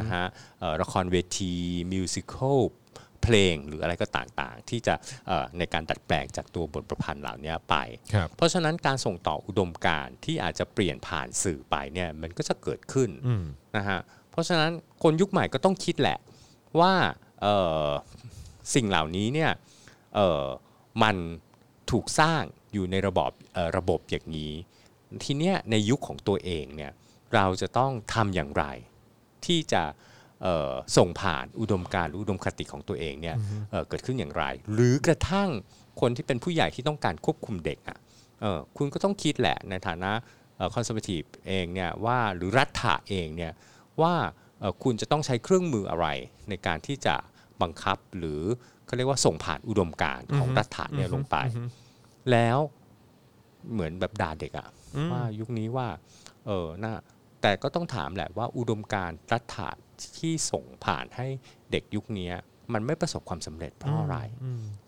[0.00, 0.24] นะฮะ
[0.60, 1.52] เอ่อละครเวที
[1.92, 2.60] มิวสิควล
[3.24, 4.94] เพลงหรืออะไรก็ต่างๆ ที่จะ
[5.26, 7.74] เอ่อในการดัดแปลงจากตัวบทประพันธ์เหล่านี้ไป
[8.14, 13.10] ครับเพราะฉะนั้นการส่งต่ออุดมการณ์ที่อาจจะเปลี่ยนผ่านสื่อไปเนี่ยมันก็จะเกิดขึ้น
[13.76, 14.70] นะฮะเพราะฉะนั้น
[15.02, 16.18] คนยุคใหม่ก็ต้องคิดแหละ
[16.80, 16.92] ว่า
[17.42, 17.54] เอ่
[17.86, 17.88] อ
[18.74, 19.50] สิ่งเหล่านี้เนี่ย
[20.14, 20.44] เอ่อ
[21.02, 21.16] มัน
[21.90, 24.52] ถูกสร้างอยู่ในระบบเอ่อระบบอย่างนี้
[25.24, 26.92] ทีเนี้ยในยุคของตัวเองเนี่ย
[27.34, 28.64] เราจะต้องทำอย่างไร
[29.46, 29.92] ที่จะเอ่อ
[30.96, 33.36] ส่งผ่านอุดมการณ์หรืออุดมคติของตัวเองเนี่ย
[33.70, 35.50] เอ่อเกิดขึ้นอย่างไร หรือกระทั่ง
[36.00, 37.98] คนที่เป็นผู้ใหญ่ที่ต้องการควบคุมเด็กอะ
[38.40, 40.12] เอ่อคุณก็ต้องคิดแหละในฐานะ
[40.74, 43.52] คอนเซอร์ a ทีฟเองเนี่ยว่าหรือรัฐะเองเนี่ย
[44.02, 44.14] ว่า
[44.60, 46.06] เอ่อคุณจะต้องใช้เครื่องมืออะไร
[46.48, 47.14] ในการที่จะ
[47.62, 48.42] บังคับหรือ
[48.86, 51.36] เขาเรียกว่าส่งผ่านอุดมการณ์ของรัฐะเนี่ยลงไป
[52.30, 52.58] แล้ว
[53.72, 54.68] เหมือนแบบด่าเด็กอะ
[55.12, 55.88] ว่ายุคนี้ว่า
[56.46, 56.94] เออน่า
[57.42, 59.68] แต่ก็ต้องถามแหละว่าอุดมการณ์รัฐะ
[60.18, 61.26] ที่ส่งผ่านให้
[61.70, 62.30] เด็กยุคนี้
[62.74, 64.16] มันไม่ประสบความสำเร็จเพราะอะไร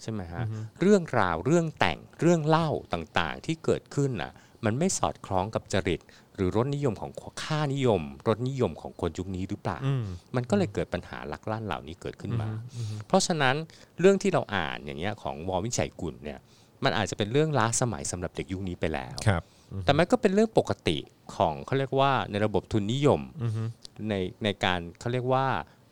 [0.02, 0.42] ใช่ไหมฮะ
[0.80, 4.32] เรื่องราวเรื่องแต่งเรื่องเล่าต่างๆ ที่เกิดขึ้นน่ะ
[4.64, 6.00] มันไม่สอดคล้องกับจริต
[6.36, 10.04] หรือรสนิยมของค่านิยมรสนิยมของคนยุคนี้หรือเปล่าอืม
[10.36, 12.48] มันก็เลยเกิดปัญหาลักลั่นเหล่านี้เกิดขึ้นมา
[13.06, 13.54] เพราะฉะนั้น
[14.00, 16.38] เรื่องที่เราอ่านอย่างเงี้ยของวอวิชัยกุลเนี่ย
[16.84, 19.42] มันอาจจะเป็นเรื่องล้าสมัยสำหรับเด็กยุคนี้ไปแล้วครับ
[19.84, 20.98] แต่มันก็เป็นเรื่องปกติ
[21.36, 23.62] ของเขาเรียกว่าในระบบทุนนิยมอือฮึ
[24.08, 24.14] ใน
[24.44, 25.46] ในการเขาเรียกว่า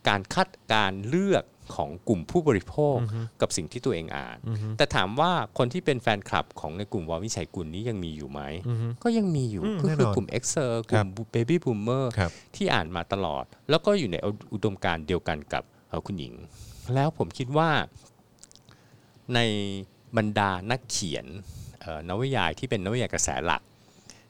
[0.09, 1.45] การคัดการเลือก
[1.77, 2.97] ของกลุ่มผู้บริโภค
[3.41, 4.39] กับสิ่งที่ตัวเองอ่าน
[4.77, 8.41] แต่ถามว่าคนที่เป็นแฟนคลับของในกลุ่มว.วินิจฉัยกุลนี้ยังมีอยู่ไหม
[9.05, 14.17] ก็ยังมีอยู่อืมก็แน่นอนคือกลุ่ม Xer ครับกลุ่ม baby boomer ครับที่อ่านมาตลอด แล้วก็อยู่ใน
[14.53, 16.35] อุดมการณ์เดียวกันกับเอ่อคุณหญิง
[16.95, 17.71] แล้วผมคิดว่า
[19.35, 19.41] ใน
[20.17, 21.64] บรรดานักเขียนเอ่อ
[22.09, 23.63] นวนิยายที่เป็นนวนิยายกระแสหลัก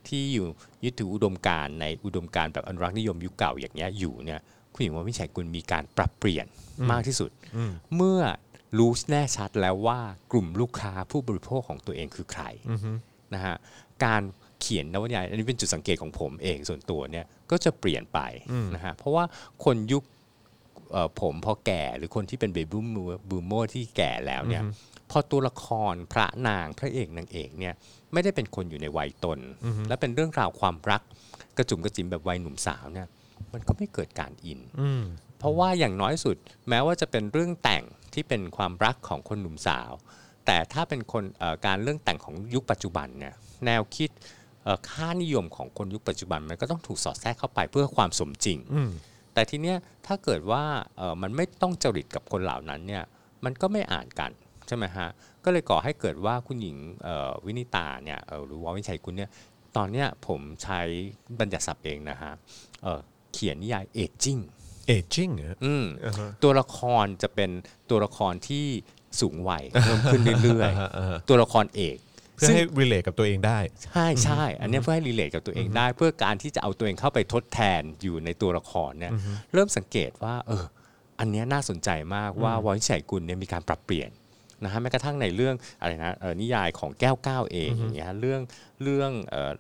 [0.09, 0.47] ที่อยู่
[0.85, 4.41] ยึดถืออุดมการณ์ในอุดมการณ์แบบอนุรักษ์นิยมยุคเก่าอย่างเงี้ยอยู่เนี่ย
[4.73, 6.47] คุณหญิงว.วินิจฉัยกุลมีการปรับเปลี่ยน
[6.91, 8.21] มากที่สุดอืมเมื่อ
[8.79, 10.01] รู้แน่ชัดแล้วว่า
[10.33, 12.91] กลุ่มลูกค้าผู้บริโภคของตัวเองคือใครอือฮึ
[13.35, 13.57] นะฮะ
[14.05, 14.23] การ
[14.61, 18.21] เขียนนวนิยายอันนี้เป็นจุดสังเกตของผมเองส่วนตัวเนี่ยก็จะเปลี่ยนไป
[18.75, 19.25] นะฮะเพราะว่า
[19.65, 20.03] คนยุค
[20.93, 24.63] เอ่อผมพอแก่หรือคนที่เป็น baby boomer ที่แก่แล้วเนี่ย
[25.11, 27.75] พอตัวละครพระนางพระเอกนางเอกเนี่ย
[28.13, 29.39] ไม่ได้เป็นคนอยู่ในวัยตน
[29.89, 31.03] และเป็นเรื่องราวความรัก
[31.57, 33.09] กระจุ๋มกระจิ๋มแบบวัยหนุ่มสาวเนี่ย
[33.53, 35.05] มันก็ไม่เกิดการอินอืม
[35.39, 36.37] เพราะว่าอย่างน้อยสุด
[36.69, 37.85] แม้ว่าจะเป็นเรื่องแต่ง
[38.15, 39.91] ที่เป็นความรักของคนหนุ่มสาว
[40.47, 43.35] แต่ถ้าเป็นคนเอ่อการเรื่องแต่งของยุคปัจจุบันเนี่ย
[43.67, 44.11] แนวคิด
[44.65, 48.91] เอ่อค่านิยมของคนยุคปัจจุบันมันก็ต้องถูกสอดแทรกเข้าไปเพื่อความสมจริงอืม
[49.35, 49.77] แต่ทีเนี้ย
[50.07, 50.63] ถ้าเกิดว่า
[50.97, 53.05] เอ่อมันไม่ต้องจริตกับคนเหล่านั้นเนี่ย
[53.45, 54.31] มันก็ไม่อ่านกัน
[54.69, 55.09] ใช่ไหมฮะ
[55.45, 59.31] ก็เลยก่อให้เกิดว่าคุณหญิงเอ่อวินิตาเนี่ยเอ่อหรือว่าวิชัยกุลเนี่ย
[59.77, 60.81] ตอนเนี้ยผมใช้
[61.41, 62.33] บัญญัติศัพท์เองนะฮะ
[62.83, 63.01] เอ่อ
[63.33, 64.39] เขียนนิยายเอจจิ้ง
[64.87, 67.51] เอจิ้งเหรออืมอ่าฮะตัวละครจะเป็น
[67.91, 68.67] ตัวละครที่
[69.21, 71.97] สูงวัยเพิ่มขึ้นเรื่อยอ่าฮะอ่าฮะๆตัวละครเอก
[72.37, 79.13] เพื่อซึ่งให้ relate กับตัวเองได้ ใช่ใช่อันเนี้ยเพื่อให้รีเลทกับตัวเองได้ เพื่อการที่จะเอาตัวเองเข้าไปทดแทนอยู่ในตัวละครเนี่ย
[79.53, 80.65] เริ่มสังเกตว่า เออ
[81.21, 84.11] อันเนี้ยน่าสนใจมากว่าวอยชัยกุลเนี่ยมีการปรับเปลี่ยน
[84.65, 88.41] นะฮะแม้กระทั่งในเรื่องอะไรนะเอ่อนิยายของแก้วก้าวเองอย่างเงี้ยเรื่อง
[88.83, 89.53] เรื่องเอ่อ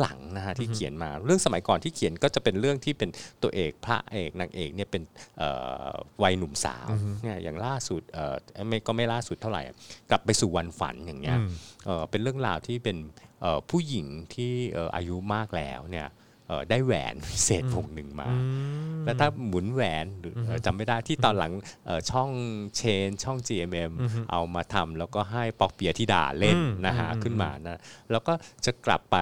[0.00, 3.10] หลังๆนะฮะที่เขียนมาเรื่องสมัยก่อนที่เขียนก็จะเป็นเรื่องที่เป็น
[3.42, 5.02] ตัวเอกพระเอกนางเอกเนี่ยเป็น
[5.38, 5.48] เอ่
[5.88, 5.92] อ
[6.22, 6.88] วัยหนุ่มสาว
[7.22, 8.34] เนี่ยอย่างล่าสุดเอ่อ
[8.68, 9.62] ไม่ก็ไม่ล่าสุดเท่าไหร่
[10.10, 11.48] กลับไปสู่วันฝันอย่างเงี้ยอืม
[11.84, 12.96] เอ่อเป็นเรื่องราวที่เป็น
[13.40, 16.21] เอ่อผู้หญิงที่เอ่ออายุมากแล้วเนี่ยเอ่อ
[16.70, 18.28] ได้แหวนพิเศษวงหนึ่งมา
[19.04, 21.52] แล้วถ้าหมุนแหวนหรือเอ่อจำไม่ได้ที่ตอนหลัง
[21.86, 22.30] เอ่อช่อง
[22.76, 23.92] เชน ช่อง GMM
[24.30, 27.78] เอามาทำแล้วก็ให้ปอกเปียธิดาเล่นอืมนะฮะอืมขึ้นมานะ
[28.10, 28.32] แล้วก็
[28.64, 29.16] จะกลับไป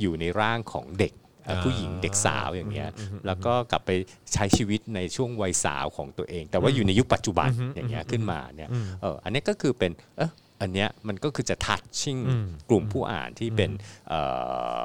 [0.00, 1.12] อยู่ในร่างของเด็ก
[1.44, 2.90] เอ่ออ่าผู้หญิงเด็กสาวอย่างเงี้ย
[3.26, 3.90] แล้วก็กลับไป
[4.32, 8.70] ใช้ชีวิตในช่วงวัยสาวของตัวเอง แต่ว่าอยู่ในยุคปัจจุบันอย่างเงี้ยขึ้นมาเนี่ย
[9.02, 13.70] เอออันนี้ก็คือเป็นเออ อันเนี้ยมันก็คือจะทัชชิ่งอืมกลุ่มผู้อ่านที่เป็น
[14.08, 14.20] เอ่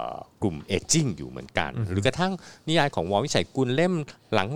[0.08, 0.12] อ
[0.42, 2.34] กลุ่มเอจจิ้งอยู่เหมือนกัน หรือกระทั่ง
[2.68, 3.94] นิยายของวอวิชัยกุลเล่ม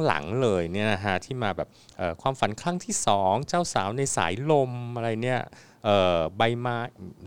[0.06, 5.42] หลังๆเลยเนี่ยนะฮะที่มาแบบเอ่อความฝันครั้งที่สองเจ้าสาวในสายลมอะไรเนี่ย
[5.86, 6.78] เอ่อใบไม้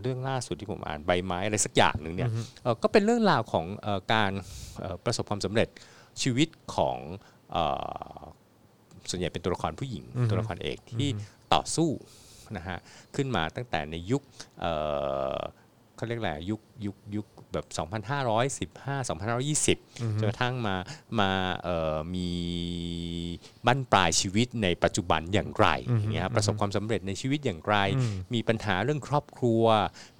[0.01, 2.29] เรื่องล่าสุดที่ผมอ่านใบไม้อะไรสักอย่างหนึ่งเนี่ย
[2.63, 4.31] เอ่อก็เป็นเรื่องราวของเอ่อการ
[4.79, 5.67] เอ่อประสบความสำเร็จ
[6.21, 6.97] ชีวิตของ
[7.51, 7.63] เอ่
[8.17, 8.21] อ
[9.09, 11.09] ส่วนใหญ่เป็นตัวละครผู้หญิงตัวละครเอกที่
[11.53, 11.89] ต่อสู้
[12.57, 12.77] นะฮะ
[13.15, 14.21] ขึ้นมาตั้งแต่ในยุค
[14.59, 14.73] เอ่
[15.35, 15.39] อ
[15.95, 20.75] เขาเรียกอะไรยุคยุคยุคแบบ 2,515 2,520จนกระทั่งมา
[21.19, 21.31] มา
[21.63, 22.29] เอ่อมี
[23.65, 27.75] บั้นปลายชีวิตในปัจจุบันอย่างไรอย่างเงี้ยประสบความสำเร็จในชีวิตอย่างไร
[28.33, 29.63] มีปัญหาเรื่องครอบครัว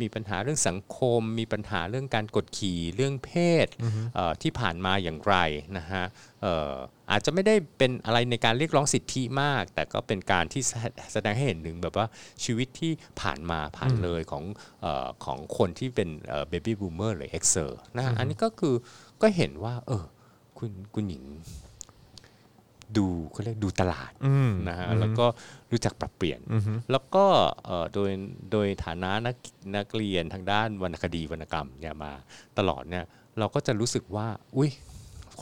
[0.02, 3.32] มีปัญหาเรื่องสังคม มีปัญหาเรื่องการกดขี่เรื่องเพ
[3.66, 3.68] ศ
[4.16, 5.36] เอ่อที่ผ่านมาอย่างไร
[5.78, 6.76] นะฮะเอ่อ
[7.12, 10.74] อาจจะไม่ได้เป็นอะไรในการเรียกร้องสิทธิมาก แต่ก็เป็นการที่แส
[11.14, 12.08] แสดงให้เห็นถึงแบบว่า
[12.44, 14.44] ชีวิตที่ผ่านมาผ่านเลยของ
[14.82, 16.10] เออของคนที่เป็น
[16.50, 18.76] baby boomer หรือ Xer นะฮะอันนี้ก็คือ
[19.22, 20.04] ก็เห็นว่า เออ
[20.58, 21.24] คุณคุณหญิง
[22.98, 25.26] ดูเขาเรียกดูตลาดอืมนะฮะแล้วก็
[25.72, 26.40] รู้จักปรับเปลี่ยน
[26.92, 27.26] แล้วก็
[27.66, 28.10] เอ่อโดย
[28.52, 29.36] โดยฐานะนัก
[29.76, 32.12] นักเรียนทางด้านวรรณคดีวรรณกรรมเนี่ยมา
[32.58, 33.06] ตลอดเนี่ย
[33.40, 34.28] เราก็จะรู้สึกว่า
[34.58, 34.72] อุ้ย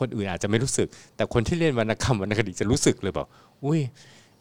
[0.00, 3.26] คนอื่นอาจจะไม่รู้สึก แต่คนที่เรียนวรรณกรรมวรรณคดีจะรู้สึกเลยแบบ
[3.64, 3.80] อุ้ย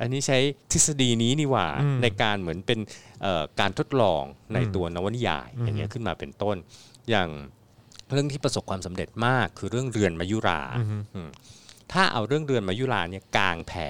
[0.01, 0.38] อันนี้ใช้
[0.72, 1.68] ทฤษฎีนี้นี่หว่า
[2.01, 2.80] ในการเหมือนเป็น
[3.22, 6.58] เอ่อการทดลองในตัวนวนิยายอย่างเงี้ยขึ้นมาเป็นต้น
[7.10, 7.30] อย่าง
[8.12, 10.62] เรื่องที่ประสบความสำเร็จมากคือเรื่องเรือนมายุรา
[11.16, 11.30] อืม
[11.91, 13.89] ถ้าเอาเรื่องเรือนมายุราเนี่ยกางแผ่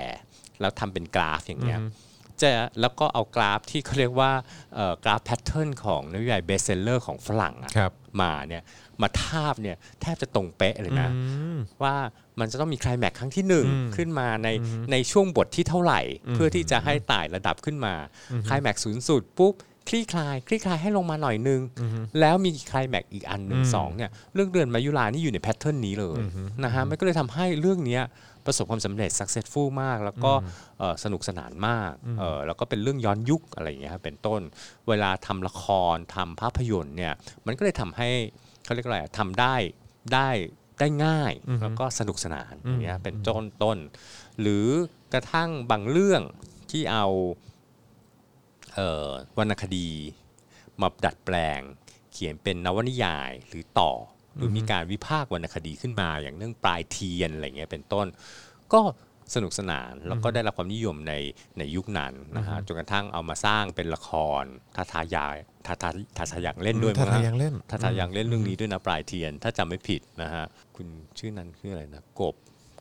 [0.61, 1.79] แล้วทำเป็นกราฟอย่างเงี้ย
[2.41, 4.31] จะแล้วก็เอากราฟที่เขาเรียกว่า
[4.75, 8.63] เอ่อกราฟ pattern ของนวนิยาย bestseller ของฝรั่งอะครับมาเนี่ย
[9.01, 11.09] มาทาบเนี่ยแทบจะตรงเป๊ะเลยนะ
[11.83, 11.95] ว่า
[12.39, 13.65] มันจะต้องมีไคลแม็กซ์ครั้งที่หนึ่ง
[13.95, 14.49] ขึ้นมาใน
[14.91, 16.01] ในช่วงบทที่เท่าไหร่
[16.33, 17.93] เพื่อที่จะให้ไต่ระดับขึ้นมา
[18.45, 19.55] ไคลแม็กซ์ศูนย์สุดปุ๊บ
[19.87, 21.61] คลี่คลายคลี่คลายให้ลงมาหน่อยนึง
[22.19, 26.19] แล้วมีคลายแม็กอีกอันหนึ่งอืมสองเนี่ยเรื่องเดือนมายุรานี่อยู่ในแพทเทิร์นนี้เลย
[26.63, 28.03] นะฮะมันก็เลยทำให้เรื่องเนี้ย
[28.47, 30.31] ประสบความสำเร็จ successful มาก แล้วก็
[30.79, 34.41] เอ่อสนุกสนานมากเอ่อแล้วก็เป็นเรื่องย้อนยุคอะไรอย่างเงี้ยครับเป็นต้น
[34.87, 37.13] เวลาทำละครทำภาพยนตร์เนี่ย
[37.45, 38.09] มันก็เลยทำให้
[38.63, 39.55] เขาเรียกอะไรอะทำได้
[40.13, 40.29] ได้
[40.79, 43.77] ได้ง่ายแล้วก็สนุกสนานอย่างเงี้ยเป็นต้นต้น
[44.41, 44.67] หรือ
[45.13, 46.21] กระทั่งบางเรื่อง
[46.71, 47.05] ที่เอา
[48.75, 49.89] เอ่อวรรณคดี
[50.81, 51.61] มาดัดแปลง
[52.11, 53.91] เขียนเป็นนวนิยายหรือต่อ
[54.37, 58.07] หรือมีการวิพากษ์วรรณคดีขึ้นมาอย่างเรื่องปลายเทียนอะไรเงี้ยเป็นต้น
[58.73, 58.81] ก็
[59.35, 61.13] สนุกสนานแล้วก็ได้รับความนิยมใน
[61.57, 64.09] ในยุคนั้นนะฮะจนกระทั่งเอามาสร้างเป็นละค
[64.41, 64.43] ร
[64.75, 65.35] ทาทายาย
[65.67, 70.87] ทาทาทาทายังเล่นด้วยทามั้งทาฮะยังเล่นทาทายังเล่นเรื่องนี้ด้วยนะปลายเทียน ถ้าจำไม่ผิดนะฮะคุณ
[71.19, 72.35] ชื่อนั้นคืออะไรนะกบ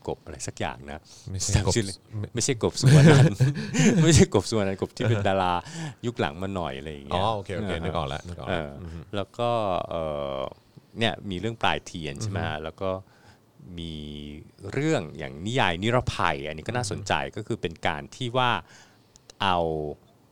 [0.09, 0.99] กบอะไรสักอย่างนะ
[1.31, 1.97] ไม่ใช่จำกบชื่อเลย
[2.35, 3.39] ไม่ใช่กบสุวรรณันท์
[4.05, 5.53] ไม่ใช่กบสุวรรณันท์กบที่เป็นดารา
[6.07, 8.71] ยุคหลังมาหน่อยอะไรอย่างอ๋เงี้อยโอเคโอเคนึกออกแล้วนึกออกเอแล้วออ
[9.15, 9.51] แล้วก็
[10.99, 12.91] เอ่อเนี่ยมีเรื่องปลายเทียนใช่ไหมฮะแล้วก็
[13.79, 13.95] มี
[14.73, 18.51] เรื่องอย่างนิยายนิรภัย อันนี้ก็น่าสนใจก็คือเป็นการที่ว่า
[19.43, 19.57] เอา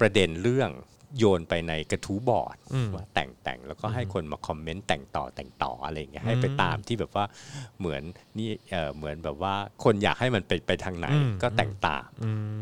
[0.00, 0.70] ประเด็นเรื่อง
[1.18, 2.56] โยนไปในกระทู้บอร์ด
[2.94, 7.24] ว่าแต่งแต่งแล้วก็ให้คนมาคอมเมนต์แต่งต่อแต่งต่ออะไรอย่างเงี้ยให้ไปตามที่แบบว่า
[7.78, 8.02] เหมือน
[8.38, 9.54] นี่เออเหมือนแบบว่า
[9.84, 11.06] คนอยากให้มันไปไปทางไหน
[11.42, 12.08] ก็แต่งตาม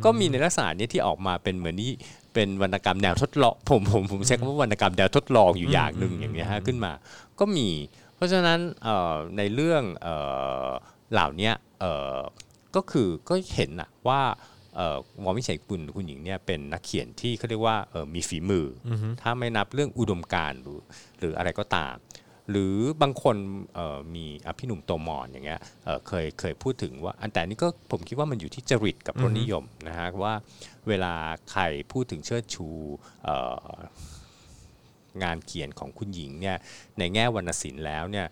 [0.05, 1.92] ก็มีในลักษณะนี้ที่ออกมาเป็นเหมือนนี่
[2.34, 6.92] เป็นวรรณกรรมแนวทดลองผมผมผมใช้คำว่าวรรณกรรมแนวทดลองอยู่อย่างหนึ่งอย่างเงี้ยฮะขึ้นมา
[7.38, 7.68] ก็มี
[8.16, 10.14] เพราะฉะนั้นเอ่อในเรื่องเอ่
[10.66, 10.68] อ
[11.12, 12.18] เหล่าเนี้ยเอ่อ
[12.74, 14.20] ก็คือก็เห็นนะว่า
[14.76, 18.88] เอ่อหมอวิชัยกุลคุณหญิงเนี่ยเป็นนักเขียนที่เขาเรียกว่าเอ่อมีฝีมืออ
[19.22, 20.80] ถ้าไม่นับเรื่องอุดมการณ์หรือ
[21.18, 21.94] หรืออะไรก็ตาม
[22.51, 23.36] หรือบางคน
[23.74, 30.34] เอ่อมีอภิหนุ่มโตมอนอย่างเงี้ยเอ่อเคยเคยพูดถึงว่า อันแต่นี่ก็ผมคิดว่ามันอยู่ที่จริตกับรสนิยมนะฮะว่า
[30.88, 31.14] เวลา
[31.51, 31.62] ใคร
[31.93, 32.68] พูดถึงเชิดชู
[33.24, 33.66] เอ่อ
[35.22, 36.57] งานเขียนของคุณหญิงเนี่ย
[36.99, 38.26] ในแง่วรรณศิลป์แล้วเนี่ย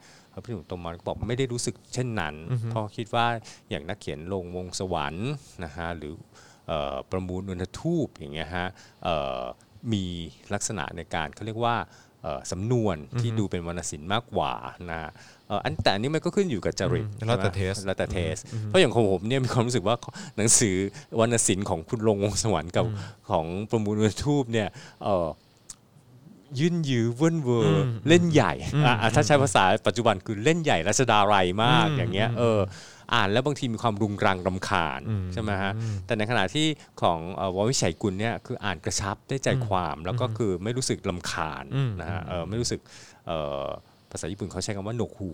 [0.45, 2.35] พี่หนุ่มโตมอนก็บอกไม่ได้รู้สึกเช่นนั้น
[2.71, 3.27] เพราะคิดว่า
[3.71, 5.31] อย่างนักเขียนลงวงสวรรค์
[5.65, 6.13] นะฮะหรือ
[6.69, 8.67] เอ่อประมูลอุณทูปอย่างเงี้ยฮะ
[9.05, 9.41] เอ่อ
[9.93, 10.05] มี
[10.55, 12.10] ลักษณะในการเขาเรียกว่าเอ่อ
[12.53, 14.53] สำนวนที่ดูเป็นวรรณศิลป์มากกว่า
[14.91, 14.99] นะ
[15.49, 18.35] เอ่ออันแต่อันนี้มันก็ขึ้นอยู่กับจริตแล้วแต่ใช่ไหม taste แล้วแต่เทส
[18.66, 19.97] เพราะอย่างของผมเนี่ยมีความรู้สึกว่า
[20.37, 20.77] หนังสือ
[21.21, 22.85] วรรณศิลป์ของคุณลงวงสวรรค์กับ
[23.31, 24.68] ของประมูลอุณทูปเนี่ย
[25.05, 25.29] เอ่อ
[26.59, 32.59] ยื่นยื้อเว้นเวอร์เล่นใหญ่อะอะถ้าใช้ภาษาปัจจุบันคือเล่นใหญ่รัชดาไรยมากอย่างเงี้ยเออ
[33.15, 35.01] อ่านแล้วบางทีมีความรุงรังรำคาญ
[35.33, 35.73] ใช่ไหมฮะ
[36.07, 36.67] แต่ในขณะที่
[37.03, 41.65] ของเอ่อววิชัยกุลเนี่ยคืออ่านกระชับได้ใจความแล้วก็คือไม่รู้สึกลำคาญ
[42.01, 42.81] นะฮะเออไม่รู้สึก
[43.27, 43.67] เอ่อ
[44.11, 45.33] ภาษาญี่ปุ่นเขาใช้คำว่าหนวกหู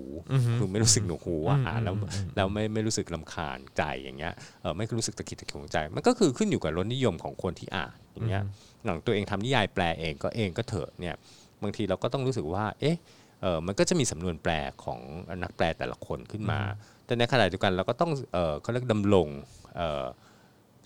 [0.59, 1.95] คือไม่รู้สึกหนวกหูอะอ่านแล้ว
[2.37, 8.43] แล้วไม่ไม่รู้สึกลำคาญใจอย่างเงี้ยเออไม่รู้สึกตะกิดตะขวงใจ มันก็คือขึ้นอยู่กับรสนิยมของคนที่อ่านอย่างเงี้ย
[8.85, 11.14] หลังตัวเองทำนิยายแปลเองก็เองก็เถอะเนี่ย
[11.62, 12.97] บางทีเราก็ต้องรู้สึกว่าเอ๊ะ
[13.43, 14.53] เออมันก็จะมีสำนวนแปล
[14.85, 15.01] ของ
[15.43, 16.61] นักแปลแต่ละคนขึ้นมา
[17.07, 19.28] แต่ในขณะเดียวกันเราก็ต้องเออเขาเรียกดำรง
[19.76, 20.04] เออ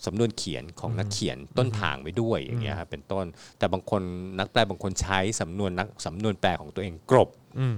[0.05, 3.25] สำนวนเขียนของนักเขียนต้นทางไว้ด้วยอย่างเงี้ยครับเป็นต้น
[3.57, 4.01] แต่บางคน
[4.39, 7.77] นักแปลบางคนใช้สำนวนนักสำนวนแปลของตัวเองกรบอืม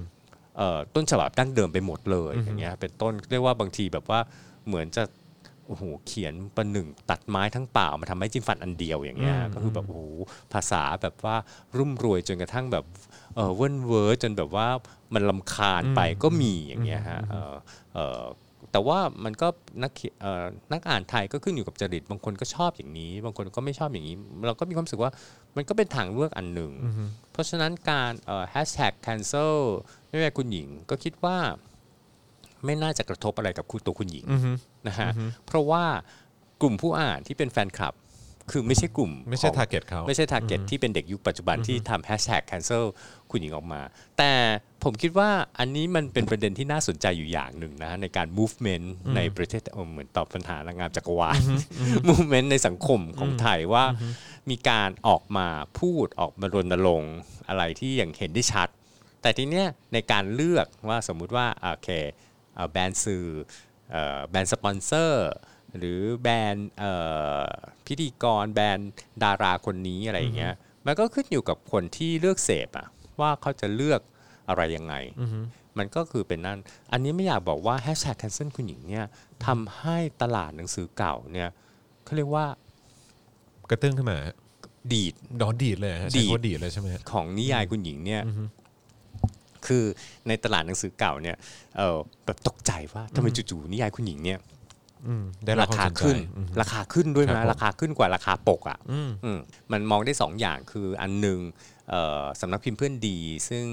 [0.58, 4.20] เอ่อต้นฉบับดั้งเดิมไปหมดเลยอย่างเงี้ยเป็นต้นเรียกว่าบางทีแบบว่า
[4.68, 5.04] เหมือนจะ
[5.68, 10.02] โอ้โหเขียนประหนึ่งตัดไม้ทั้งป่ามาทำให้จิ้มฟันอันเดียวอย่างเงี้ยก็คือแบบโอ้โห
[10.54, 11.36] ภาษาแบบว่า
[11.78, 12.86] รุ่มรวยจนกระทั่งแบบ
[13.36, 14.68] เออเว้นเวอร์จนแบบว่า
[15.14, 17.54] มันลำคาญไปก็มีอย่างเงี้ยฮะเออ
[17.94, 18.22] เออ
[18.72, 19.48] แต่ว่ามันก็
[19.82, 24.16] นักเขียนเอ่อนักอ่านไทยก็ขึ้นอยู่กับจริต บางคนก็ชอบอย่างนี้ บางคนก็ไม่ชอบอย่างนี้
[24.48, 25.12] เราก็มีความรู้สึกว่า
[25.56, 26.72] มันก็เป็นทางเลือกอันหนึ่ง
[27.32, 28.12] เพราะฉะนั้นการ
[28.50, 29.56] แฮชแท็ก cancel
[30.08, 31.38] ไม่ว่าคุณหญิงก็คิดว่า
[32.66, 34.26] ไม่น่าจะกระทบอะไรกับคุณตัวคุณหญิง
[34.88, 35.10] นะฮะ
[35.46, 35.84] เพราะว่า
[36.62, 37.94] กลุ่มผู้อ่านที่เป็นแฟนคลับ
[38.52, 42.86] คือไม่ใช่กลุ่มไม่ใช่ของ target เขาไม่ใช่ target ที่เป็นเด็กยุคปัจจุบันที่ทำ hashtag cancel
[43.30, 43.82] คุณหญิงออกมา
[44.18, 44.32] แต่
[44.84, 45.30] ผมคิดว่า
[45.60, 48.86] อันนี้มันเป็นประเด็นที่น่าสนใจอยู่อย่างหนึ่งนะในการ movement
[49.16, 51.42] ในประเทศเออเหมือนตอบปัญหานางงามจักรวาล
[52.10, 53.86] movement ในสังคมของไทยว่า
[54.50, 55.48] มีการออกมา
[55.80, 57.16] พูดออกมารณรงค์
[57.48, 58.68] อะไรที่อย่างเห็นได้ชัด
[59.22, 61.90] แต่ทีเนี้ยในการเลือกว่าสมมุติว่าโอเค
[62.56, 63.26] เอ่อแบรนด์สื่อ
[63.92, 65.28] เอ่อแบรนด์สปอนเซอร์
[65.78, 66.94] หรือแบรนด์เอ่
[67.42, 67.46] อ
[67.88, 68.92] พิธีกรแบรนด์
[69.24, 70.54] ดาราคนนี้อะไรอย่างเงี้ย
[70.86, 72.88] มันก็ขึ้นอยู่กับคนที่เลือกเสพอะ
[73.20, 74.02] ว่าเขาจะเลือก
[74.50, 74.96] อะไรยังไง
[75.78, 76.60] มันก็คือเป็นนั่น
[76.92, 79.06] อันนี้ไม่อยากบอกว่า hashtag cancel คุณหญิงเนี่ย
[79.46, 81.50] ทำให้ตลาดหนังสือเก่าเนี่ย
[82.04, 82.46] เขาเรียกว่า
[83.70, 84.36] กระเตื้องขึ้นมาฮะ
[84.94, 88.22] ดีดดอนดีดเลยฮะดีใช้ดคำว่าดีดเลยใช่ไหมฮะของนิยายคุณหญิงเนี่ย
[89.68, 89.84] คือ
[90.28, 91.38] ในตลาดหนังสือเก่าเนี่ย
[91.78, 94.63] เออแบบตกใจว่าทำไมจู่ๆนิยายคุณหญิงเนี่ยอืมได้
[95.62, 99.40] รับราควาคามสนใจขึ้นอืมราคาขึ้นด้วยครับนะผมราคาขึ้นกว่าราคาปกอะอืมอืม
[99.72, 101.40] มันมองได้สองอย่างคืออันหนึ่ง
[101.90, 103.66] เอ่อสำนักพิมพ์เพื่อนดี ซึ่ง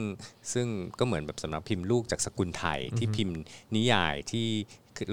[0.53, 0.67] ซึ่ง
[0.99, 3.37] ก็เหมือนแบบสำนักพิมพ์ลูกจากสกุลไทยที่พิมพ์
[3.75, 4.47] นิยายที่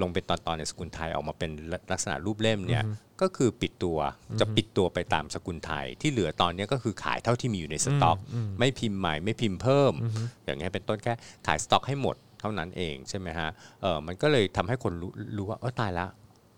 [0.01, 1.51] ลงเป็นตอนๆในสกุลไทยออกมาเป็น
[1.91, 2.83] ลักษณะรูปเล่มเนี่ย
[3.21, 3.97] ก็คือปิดตัว
[4.39, 8.17] จะปิดตัวไปตามสกุลไทย ที่เหลือตอนเนี้ยก็คือขายเท่าที่มีอยู่ในสต็อก
[8.59, 9.93] ไม่พิมพ์ใหม่ไม่พิมพ์เพิ่ม
[10.45, 11.13] อย่างเงี้ยเป็นต้นแค่
[11.47, 13.49] ขายสต็อกให้หมดเท่านั้นเองใช่ไหมฮะ
[13.81, 16.09] เออมันก็เลยทำให้คนรู้รู้ว่าเออตายแล้ว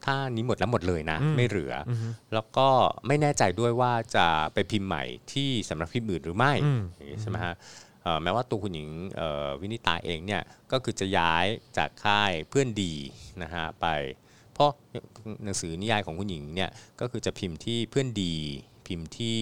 [0.05, 1.91] ถ้านี้หมดแล้วหมดเลยนะ ไม่เหลืออ
[2.33, 2.67] แล้วก็
[3.07, 7.53] ไม่แน่ใจด้วยว่าจะไปพิมพ์ใหม่ที่สำนักพิมพ์อื่นหรือไม่อืมอย่างงี้ใช่ไหมฮะ
[8.03, 11.45] เอ่อแม้ว่าตัวคุณหญิงเอ่อวินิตาเองเนี่ยก็คือจะย้าย
[11.77, 12.93] จากค่ายเพื่อนดี
[13.43, 13.87] นะฮะไป
[14.53, 14.71] เพราะ
[15.43, 16.69] หนังสือนิยายของคุณหญิงเนี่ย
[17.01, 18.35] ก็คือจะพิมพ์ที่เพื่อนดี
[18.87, 19.39] พิมพ์ที่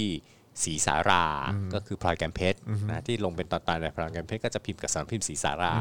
[0.64, 1.26] สีสารา
[1.74, 5.74] ก็คือพลอยแกมเพชรนะที่ลงเป็นตอนตายในพลอยแกมเพชรก็จะพิมพ์กับสำนักพิมพ์สีสารา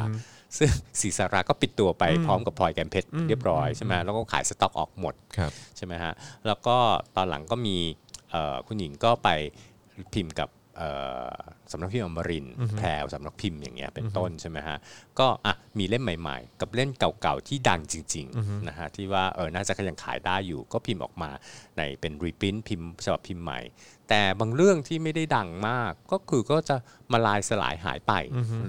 [0.59, 0.71] ซึ่ง
[1.01, 6.13] สีสาราก็ปิดตัวไปพร้อมกับพลอยแกมเพชรเรียบร้อยใช่ไหมแล้วก็ขายสต็อกออกหมดครับใช่ไหมฮะ
[6.47, 6.77] แล้วก็
[7.17, 7.77] ตอนหลังก็มี
[8.31, 9.29] เอ่อคุณหญิงก็ไป
[10.15, 10.91] พิมพ์กับเอ่
[11.31, 11.35] อ
[11.73, 14.77] สำนักพิมพ์อมรินทร์แพรวสำนักพิมพ์อย่างเงี้ยเป็นต้นใช่ไหมฮะ
[15.19, 21.31] ก็อะมีเล่มใหม่ ๆ กับเล่มเก่าๆที่ดังจริงๆนะฮะที่ว่าเออน่าจะยังขายได้อยู่ก็พิมพ์ออกมา
[21.77, 23.61] ในเป็นรีพิมพ์พิมพ์ฉบับพิมพ์ใหม่
[24.09, 26.77] แต่บางเรื่องที่ไม่ได้ดังมากก็คือก็จะ
[27.13, 28.13] มาลายสลายหายไป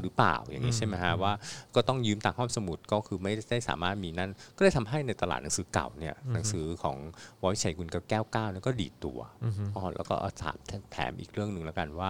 [0.01, 1.33] หรือเปล่าอย่างนี้ใช่ไหมฮะว่า
[1.75, 6.97] ก็ต้องยืมต่างห้องสมุดก็คือไม่ได้สามารถมีนั่นก็เลยทำให้ในตลาดหนังสือเก่าเนี่ยหนังสือของ
[7.41, 9.19] ว.วินิจฉัยกุลกับแก้วเก้าเนี่ยก็ดีดตัว
[9.75, 10.57] อ๋อแล้วก็เอาถาม
[10.91, 12.09] แถมอีกเรื่องหนึ่งแล้วกันว่า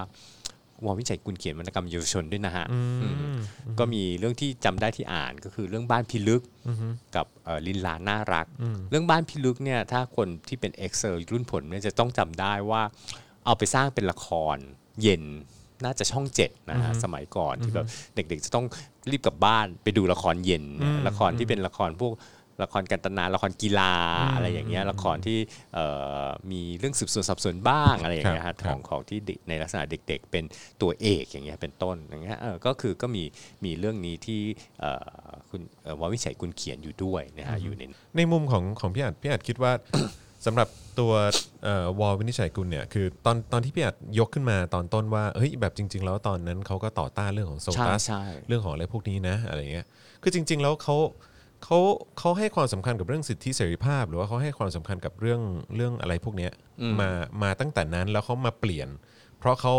[0.86, 2.80] ว.วินิจฉัยกุลเขียนวรรณกรรมเยาวชนด้วยนะฮะอื
[3.36, 3.38] ม
[3.80, 6.42] ก็มีเรื่องที่จำได้ที่อ่านก็คือเรื่องบ้านพิลึก
[7.16, 8.46] กับเอ่อลินลาน่ารัก
[8.90, 12.82] เรื่องบ้านพิลึกเนี่ยถ้าคนที่เป็น Xer รุ่นผลเนี่ยจะต้องจำได้ว่า
[13.46, 14.58] เอาไปสร้างเป็นละคร
[15.02, 15.24] เย็น
[15.84, 18.66] น่าจะช่องเจ็ดนะฮะสมัยก่อนที่แบบเด็กๆจะต้อง
[19.12, 22.14] รีบกลับบ้านไปดูละครเย็นเนี่ยละครที่เป็นละครพวก
[22.64, 23.94] ละครกันตนาละครกีฬา
[24.34, 25.38] อะไรอย่างเงี้ยละครที่
[25.74, 25.86] เอ่
[26.24, 30.44] อมีเรื่องสืบสวนสอบสวนบ้างอะไรอย่างเงี้ยครัฮะบของของที่เด็กในลักษณะเด็ก ๆ เป็น
[30.82, 33.24] ตัวเอกอย่างเงี้ยเป็นต้นอย่างเงี้ยเออก็คือก็มี
[33.66, 34.42] มีเรื่องนี้ที่
[34.80, 34.92] เอ่
[35.28, 37.84] อคุณเอ่อววิชัยกุลเขียนอยู่ด้วยนะฮะอยู่ใน
[38.18, 39.72] ในมุมของของพี่อัดพี่อัดคิดว่า
[40.46, 40.68] สำหรับ
[41.00, 41.14] ตัว
[41.64, 49.86] เอ่อวอลวินิจฉัยกุลเนี่ยคือตอนตอนที่พี่อัดยกขึ้นมาตอนต้นว่าเฮ้ยแบบจริง ๆ แล้วตอนนั้นเขาก็ต่อต้านเรื่องของโซใช่ตัสใช่เรื่องของอะไรพวกนี้นะอะไรเงี้ย
[50.24, 50.96] คือจริง ๆ แล้วเขา
[51.64, 51.80] เขา
[52.20, 55.42] เขาให้ความสำคัญกับเรื่องสิทธิเสรีภาพ หรือว่าเขาให้ความสำคัญกับเรื่อง
[55.76, 56.52] เรื่องอะไรพวกเนี้ย
[57.00, 57.10] มา
[57.44, 58.90] มาตั้งแต่นั้นแล้วเขามาเปลี่ยน
[59.40, 59.76] เพราะเขา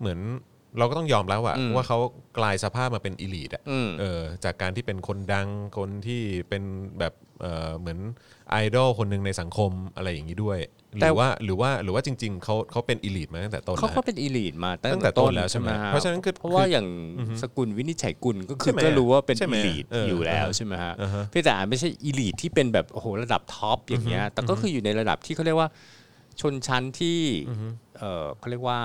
[0.00, 0.20] เหมือน
[0.78, 1.98] เราก็ต้องยอมแล้วอะว่าเขา
[2.38, 5.48] กลายสภาพมาเป็น elite อะอืมเออจากการที่เป็นคนดัง
[5.78, 6.62] คนที่เป็น
[6.98, 7.98] แบบเออเหมือน
[8.50, 10.58] ไอดอลคนหนึ่งในสังคมอะไรอย่างนี้ด้วย
[10.98, 16.86] หแต่รือว่าหรือว่าหรือว่าจริง ๆเขาเขาเป็น elite มาตั้งแต่ต้นเขาแล้วก็เป็น elite มาตั้ตั้งงแต่แต่ต้นต้นแล้วใช่ไหมฮเพราะฉะนั้นคือเพราะว่าคืออย่าง
[17.42, 25.68] สกุลวินิจฉัยกุลก็คืใช่อไหมก็รู้ว่าเป็นใช่ไหมอีลีทเอออยู่แล้วเออใช่ไหมฮะอ่าฮะเพี่แต่อาจไม่ใช่อีลีทที่เป็นแบบโอ้โหระดับท็อปอย่างเงี้ยแต่ก็คืออยู่ในระดับที่เขาเรียกว่า
[26.40, 27.18] ชนชั้นที่
[27.98, 28.80] เออเขาเรียกว่า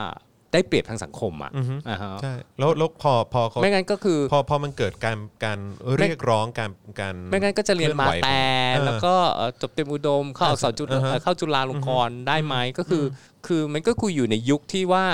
[0.56, 1.52] ได้เปรียบทางสังคมอะ
[1.90, 5.60] อ่าฮะใช่แล้วแล้วพอพอเขาไม่งั้นก็คือ พอพอมันเกิดการการ
[5.98, 8.42] เรียกร้องการการไม่งั้นก็จะเรียนมาคลื่อไหวแต่
[8.76, 13.06] ของแล้วก็เอ่อจบเต็มอุดมเข้าอักษรจุฬาอ่าฮะเอ่อเข้าจุฬาลงกรณ์ได้ไหมก็คืออ
[13.48, 15.06] คือมันก็คุยอยู่ในยุคที่ว่า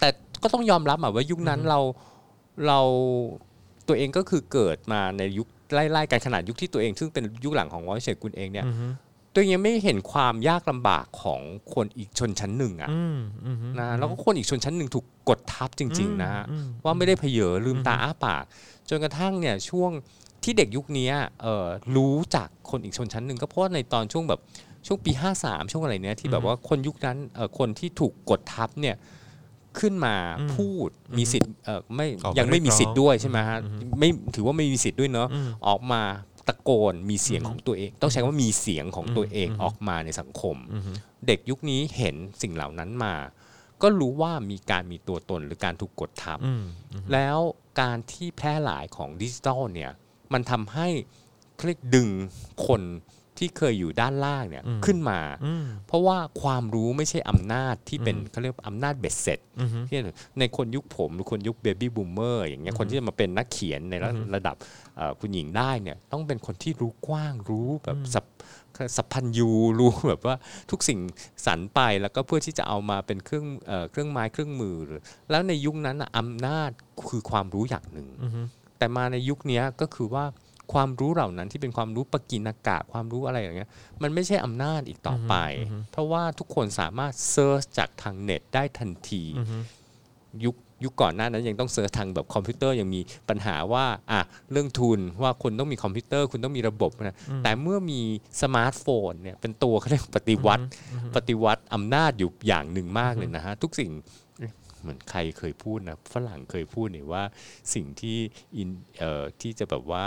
[0.00, 0.08] แต่
[0.42, 1.80] ก็ต้องยอมรับอะว่ายุคนั้นเรา
[2.66, 2.80] เรา
[3.88, 8.66] ตัวเองก็คือเกิดมาในยุคไล่ๆกันขนาดยุคที่ตัวเอง ซึ่งเป็นยุคหลังของวอยเชกุลเองเนี่ย
[9.36, 11.40] ตัวเองยังไม่เห็นความยากลำบากของ
[11.74, 16.44] คนอีกชนชั้นหนึ่งอะอืมอืมนะแล้วก็คนอีกชนชั้นหนึ่งถูกกดทับจริง ๆนะฮะ
[16.84, 18.44] ว่าไม่ได้เพเยอลืมตาอ้าปาก
[18.88, 19.90] จนกระทั่งเนี่ยช่วง
[20.42, 21.10] ที่เด็กยุคนี้
[21.42, 21.66] เอ่อ
[21.96, 24.40] รู้จากคนอีกชนชั้นหนึ่งก็เพราะว่าในตอนช่วงแบบ
[24.86, 25.12] ช่วงปี
[25.42, 28.96] 53 ช่วงอะไรเนี้ยที่แบบว่าคนยุคนั้นเอ่อคนที่ถูกกดทับเนี่ย
[29.78, 30.16] ขึ้นมา
[30.54, 33.58] พูดมีสิทธิ์เอ่อไม่ออกมายังไม่มีสิทธิ์ด้วยเรียกร้องใช่ไหมฮะ
[33.98, 35.28] ไม่ถือว่าไม่มีสิทธิ์ด้วยเนาะ
[35.68, 36.02] ออกมา
[36.48, 40.56] ตะโกนมีเสียงของตัวเอง ต้องใช้คำว่ามีเสียงของตัวเองออกมาในสังคม
[41.26, 43.14] เด็กยุคนี้เห็นสิ่งเหล่านั้นมา
[43.82, 46.64] ก็รู้ว่ามีการมีตัวตนหรือการถูกกดทับอืม
[47.12, 47.38] แล้ว
[47.80, 49.90] การที่แพร่หลายของดิจิทัลเนี่ย
[50.32, 50.88] มันทำให้
[51.54, 52.08] เขาเรียกดึง
[52.66, 52.82] คน
[53.38, 59.98] ที่เคยอยู่ด้านล่างเนี่ยขึ้นมาอืมเพราะว่าความรู้ไม่ใช่อำนาจที่เป็นเขาเรียกว่าอำนาจเบ็ดเสร็จอืมที่
[60.38, 64.56] ในคนยุคผมหรือคนยุคเบบี้บูมเมอร์อย่างเงี้ยคนที่จะมาเป็นนักเขียนในระระดับ
[64.96, 68.24] เอ่อคุณหญิงได้เนี่ยต้องเป็นคนที่รู้กว้างรู้แบบสับ
[68.96, 70.36] สัพพัญญูรู้แบบว่า
[70.70, 71.00] ทุกสิ่ง
[71.46, 74.76] สรรไปแล้วก็เพื่อที่จะเอามาเป็นเครื่องเอ่อเครื่องไม้เครื่องมือ
[75.30, 76.70] แล้วในยุคนั้นน่ะอำนาจ
[77.08, 78.08] คือความรู้อย่างหนึ่ง
[78.78, 80.24] แต่มาในยุคเนี้ยก็คือว่า
[80.72, 83.70] ความรู้เหล่านั้นที่เป็นความรู้ปกิณกะความรู้อะไรอย่างเงี้ย
[84.02, 85.34] มันไม่ใช่อำนาจอีกต่อไป
[85.92, 89.24] เพราะว่าทุกคนสามารถ search จากทางเน็ตได้ทันที
[90.44, 94.20] ยุคยุคก่อนหน้านั้นยังต้อง search ทางแบบคอมพิวเตอร์ยังมีปัญหาว่าอะ
[94.52, 98.00] เรื่องทุนว่าคนต้องมีคอมพิวเตอร์ คุณต้องมีระบบนะแต่เมื่อมี
[98.42, 100.64] สมาร์ทโฟนเนี่ยเป็นตัวเขาเรียกปฏิวัติ
[101.16, 103.90] ปฏิวัติอำนาจอยู่อย่างหนึ่งมากเลยนะฮะ ทุกสิ่ง
[104.38, 107.22] เอ๊ะเหมือนใครเคยพูดนะฝรั่งเคยพูดเนี่ยว่า
[107.74, 108.18] สิ่งที่
[108.56, 110.06] อินเอ่อที่จะแบบว่า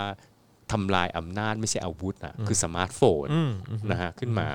[0.72, 4.46] ทำลายอำนาจไม่ใช่อาวุธนะคือสมาร์ทโฟนอืมอืมนะฮะขึ้นมา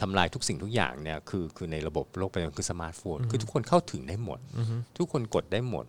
[0.00, 4.38] ทำลายทุกสิ่งทุกอย่างเนี่ยคือคือในระบบโลกปัจจุบันคือสมาร์ทโฟน คือทุกคนเข้าถึงได้หมด
[4.98, 5.86] ทุกคนกดได้หมด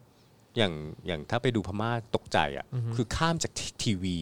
[0.58, 0.74] อย่าง
[1.08, 3.52] อย่างถ้าไปดูพม่าตกใจอะคือข้ามจาก
[3.84, 4.18] ทีวี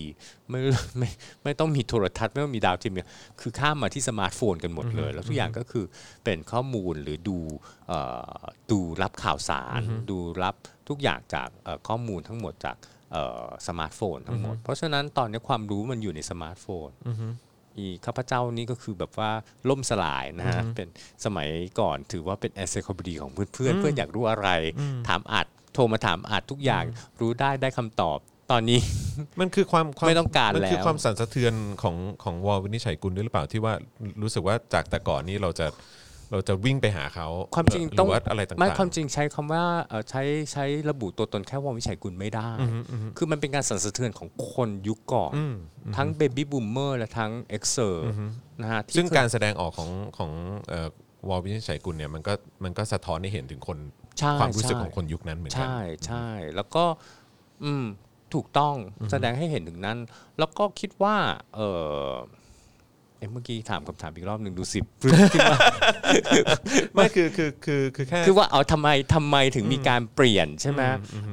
[0.49, 0.59] ไม่
[0.97, 1.09] ไม่
[1.43, 3.09] ไม่ต้องมีโทรทัศน์ไม่ต้องมีดาวเทียมเนี่ย
[3.41, 5.85] คือข้ามมาที่สมาร์ทโฟนกันหมดเลย แล้วทุกอย่างก็คือ
[6.23, 7.37] เป็นข้อมูลหรือดู
[7.87, 10.55] เอ่อดูรับข่าวสาร ดูรับ
[10.89, 13.00] ทุกอย่างจากเอ่อข้อมูลทั้งหมดจากเอ่อ
[13.67, 16.89] สมาร์ทโฟนทั้งหมด เพราะฉะนั้นตอนนี้ความรู้มันอยู่ในสมาร์ทโฟน
[17.77, 19.31] อีข้าพเจ้านี่ก็คือแบบว่า
[19.69, 20.87] ล่มสลายนะฮะเป็น
[21.25, 21.49] สมัย
[21.79, 24.49] ก่อนถือว่าเป็นแอสเซคอ p ดีของเพื่อนเพื่อนเพื่อนอยากรู้อะไร
[25.07, 26.83] ถามอัดโทรมาถามอัดทุกอย่าง
[27.21, 28.17] รู้ได้ได้คำตอบ
[28.51, 28.79] ตอนนี้
[29.39, 31.53] มันคือความควไม่ต้องการมันคือแล้วความสั่นสะเทือน
[31.83, 33.73] ของของวอลวินิจฉัยกุลด้วยหรือเปล่าที่ว่า
[34.21, 35.67] รู้สึกว่าจากแต่ก่อนนี้เราจะ
[36.31, 42.49] เราจะวิ่งไปหาเขาความจริงหต้องรือว่าอะไรต่างๆไม่ความจริงใช้คำว่าเอ่อใช้ใช้ระบุตัวตนแค่วงวิชัยกุลไม่ได้
[43.17, 45.33] คือมันเป็นการสั่นสะเทือนของคนยุคก่อน
[45.95, 48.05] ทั้งเบบี้บูมเมอร์และทั้งเอ็กเซอร์
[48.61, 50.31] นะฮะที่ซึ่งเคยการแสดงออกของของ
[50.69, 50.87] เอ่อ
[51.29, 53.77] วอลวินิจฉัยกุลเนี่ยมันก็มันก็สะท้อนให้เห็นถึงคน
[54.19, 56.83] ใช่ความรู้สึกใช่ของคนยุคนั้นเหมือนกัใช่ใช่แล้วก็
[57.63, 57.85] อืม
[58.33, 58.75] ถูกต้อง
[59.11, 59.97] แสดงให้เห็นถึงนั้น
[60.39, 61.15] แล้วก็คิดว่า
[61.55, 61.59] เอ
[62.07, 62.09] อ
[63.21, 64.79] เอ๊ะเมื่อกี้ถามคำถามอีกรอบหนึ่งดูสิ
[66.93, 70.81] ไม่คือคือคือคือแค่คือว่าเอาทำไมทำไมถึงมีการเปลี่ยนใช่ไหม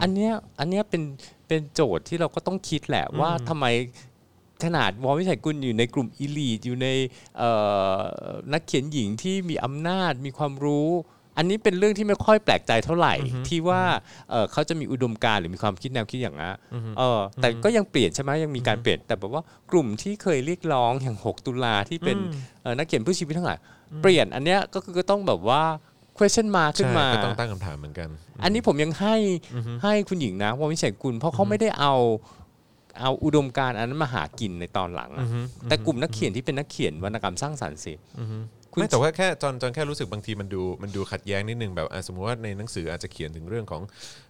[0.02, 1.02] อันเนี้ยอันเนี้ยเป็น
[1.48, 3.66] เป็นโจทย์ที่เราก็ต้องคิดแหละว่าทำไม
[4.64, 6.88] ขนาดวอลวิชัยกุลอยู่ในกลุ่มอีลีทอยู่ใน
[7.38, 7.50] เอ่
[7.96, 7.98] อ
[8.52, 10.88] นักเขียนหญิงที่มีอำนาจมีความรู้
[11.38, 13.14] อันนี้เป็นเรื่องที่ไม่ค่อยแปลกใจเท่าไหร่
[13.48, 13.82] ที่ว่า
[14.30, 16.54] เอ่อเขาจะมีอุดมการณ์หรือมีความคิดแนวคิดอย่างนั้น
[16.98, 22.16] เออแต่ก็ยังเปลี่ยนใช่ไหมยังมีการเปลี่ยนแต่แบบว่ากลุ่มที่เคยเรียกร้องอย่าง 6 ตุลาที่เป็น
[22.62, 23.58] เอ่อนักเขียนเพื่อชีวิตทั้งหลาย
[24.02, 25.62] เปลี่ยนอันเนี้ยก็คือก็ต้องแบบว่า
[26.18, 28.08] question mark ขึ้นใช่มาก็ต้องตั้งคำถามเหมือนกัน
[28.42, 29.16] อันนี้ผมยังให้
[29.82, 31.94] ให้คุณหญิงนะววิเศษกุลเพราะเขาไม่ได้เอา
[33.00, 35.26] เอาอุดมการณ์อันนั้นมาหากินในตอนหลังอะ
[35.68, 37.92] แต่กลุ่มนักเขียนที่เป็นนักเขียนวรรณกรรมสร้างสรรค์สิ
[38.67, 43.82] คุณ ไม่แต่ว่าแค่จอนจอนแค่รู้สึกบางทีมันดูมันดูขัดแย้งนิดนึงแบบอะสมมุติว่าในหนังสืออาจจะเขียนถึงเรื่องของ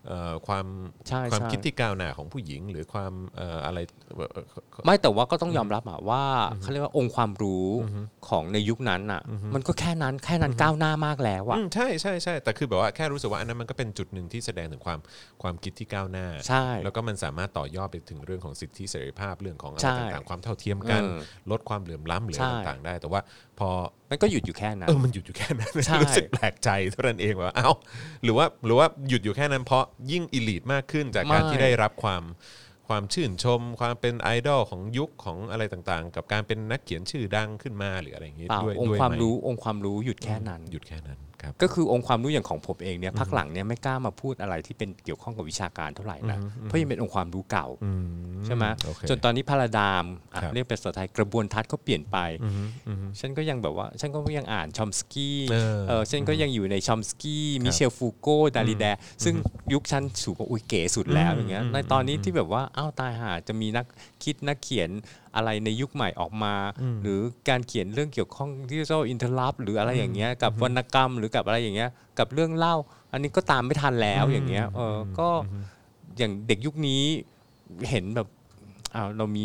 [0.09, 0.67] เอ่อความ
[1.09, 3.79] ใช่ความใช่คิดที่ก้าวหน้าของผู้หญิง หรือความเอ่ออะไร
[4.17, 6.23] เอ่อไม่แต่ว่าก็ต้องยอมรับอะว่า
[6.61, 7.67] เขาเรียกว่าองค์ความรู้
[8.29, 9.23] ของในยุคนั้นอะ
[9.55, 14.99] มันก็แค่นั้นแค่นั้นก้าวหน้ามากแล้วอะอืมใช่ใช่ใช่แต่คือแบบว่าแค่รู้สึกว่าอันนั้นมันก็เป็นจุดหนึ่งที่แสดงถึงความ
[15.43, 21.19] ความคิดที่ก้าวหน้าใช่แล้วก็มันสามารถต่อยอดไปถึงเรื่องของสิทธิเสรีภาพเรื่องของอะไรใช่ต่างๆความเท่าเทียมกันเออ
[21.51, 23.21] ลดความเหลื่อมล้ำหรือใช่อะไรต่างๆได้ แต่ว่า
[23.59, 23.71] พอ
[24.11, 27.71] มันก็หยุดอยู่แค่นั้นเออมันหยุดอยู่แค่นั้นใช่รู้สึกแปลกใจเท่านั้นเองว่าเอ้า
[28.23, 32.23] หรือว่าหรือว่าหยุดอยู่แค่นั้นเพราะยิ่งอิลีทมากขึ้นจากการที่ได้รับความ
[32.89, 52.53] ความชื่นชม ความเป็นไอดอลของยุคของอะไรต่างๆ กับการเป็นนักเขียนชื่อดังขึ้นมาหรืออะไรอย่างงี้เปล่าด้วยองด้วค์ยความไหรู้องค์ความรู้หยุดแค่นั้นหยุดแค่นั้น ครับก็คือองค์ความรู้อย่างของผมเองเนี่ยพักหลังเนี่ยไม่กล้ามาพูดอะไรที่เป็นเกี่ยวข้องกับวิชาการเท่าไหร่นะเพราะยังเป็นองค์ความรู้เก่าอืมใช่ไหมโอเคจนตอนนี้ paradigm อะครับเรียกเป็นภาษาไทยกระบวนทัศน์ก็เปลี่ยนไปอืม
[52.89, 58.85] อืมฉันก็ยังแบบว่าฉันก็ยังอ่านชอมสกี้เออเออฉันก็ยังอยู่ในชอมสกี้มิเชลฟูโกแดริดา
[59.25, 59.35] ซึ่ง
[59.73, 63.87] ยุคฉันรู้สึกว่าอุ้ยเก๋สุดแล้วอย่างเงี้ยในตอนนี้ที่แบบว่าอ้าวตายห่าจะมีนัก
[64.25, 64.91] คิดนักเขียน
[65.37, 66.55] อะไรในยุคใหม่ออกมา
[67.03, 72.75] หรือการเขียนเรื่องเกี่ยวข้องที่เรียกว่า interlap หรืออะไรอย่างเงี้ยกับวรรณกรรมหรือกับอะไรอย่างเงี้ยกับเรื่องเล่า
[73.13, 75.29] อันนี้ก็ตามไม่ทันแล้วอย่างเงี้ยเออก็
[76.19, 77.03] อย่างเด็กยุคนี้
[77.91, 78.29] เห็นแบบ
[78.95, 79.45] อ้าวเรามี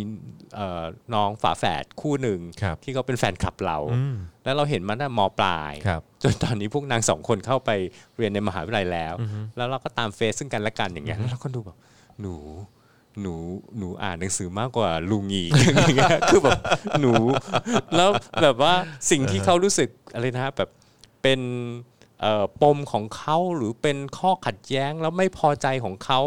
[0.56, 7.70] เอ่อน้องฝาแฝดคู่หนึ่งครับที่เขาเป็นแฟนคลับเราอืมแล้วเราเห็นมันตั้งแต่มปลายครับจนตอนนี้พวกนางสองคนเข้าไป
[8.18, 9.14] เรียนในมหาวิทยาลัยแล้ว
[9.58, 11.78] แล้วเราก็ตามเฟซซึ่งกันและกันอย่างเงี้ยแล้วเราก็ดูแบบ
[12.22, 12.36] หนู
[13.22, 13.36] หนู
[13.78, 16.60] หนูอ่านหนังสือมากกว่าลุงอีกอย่างเงี้ยคือแบบ
[17.02, 17.14] หนู
[17.96, 18.10] แล้ว
[18.42, 18.74] แบบว่า
[19.12, 20.70] สิ่งที่เขารู้สึกอะไรนะแบบ
[21.22, 21.40] เป็น
[22.22, 26.22] เอ่อปมของเขาหรือเป็นข้อขัดแย้งแล้วไม่พอใจของเขา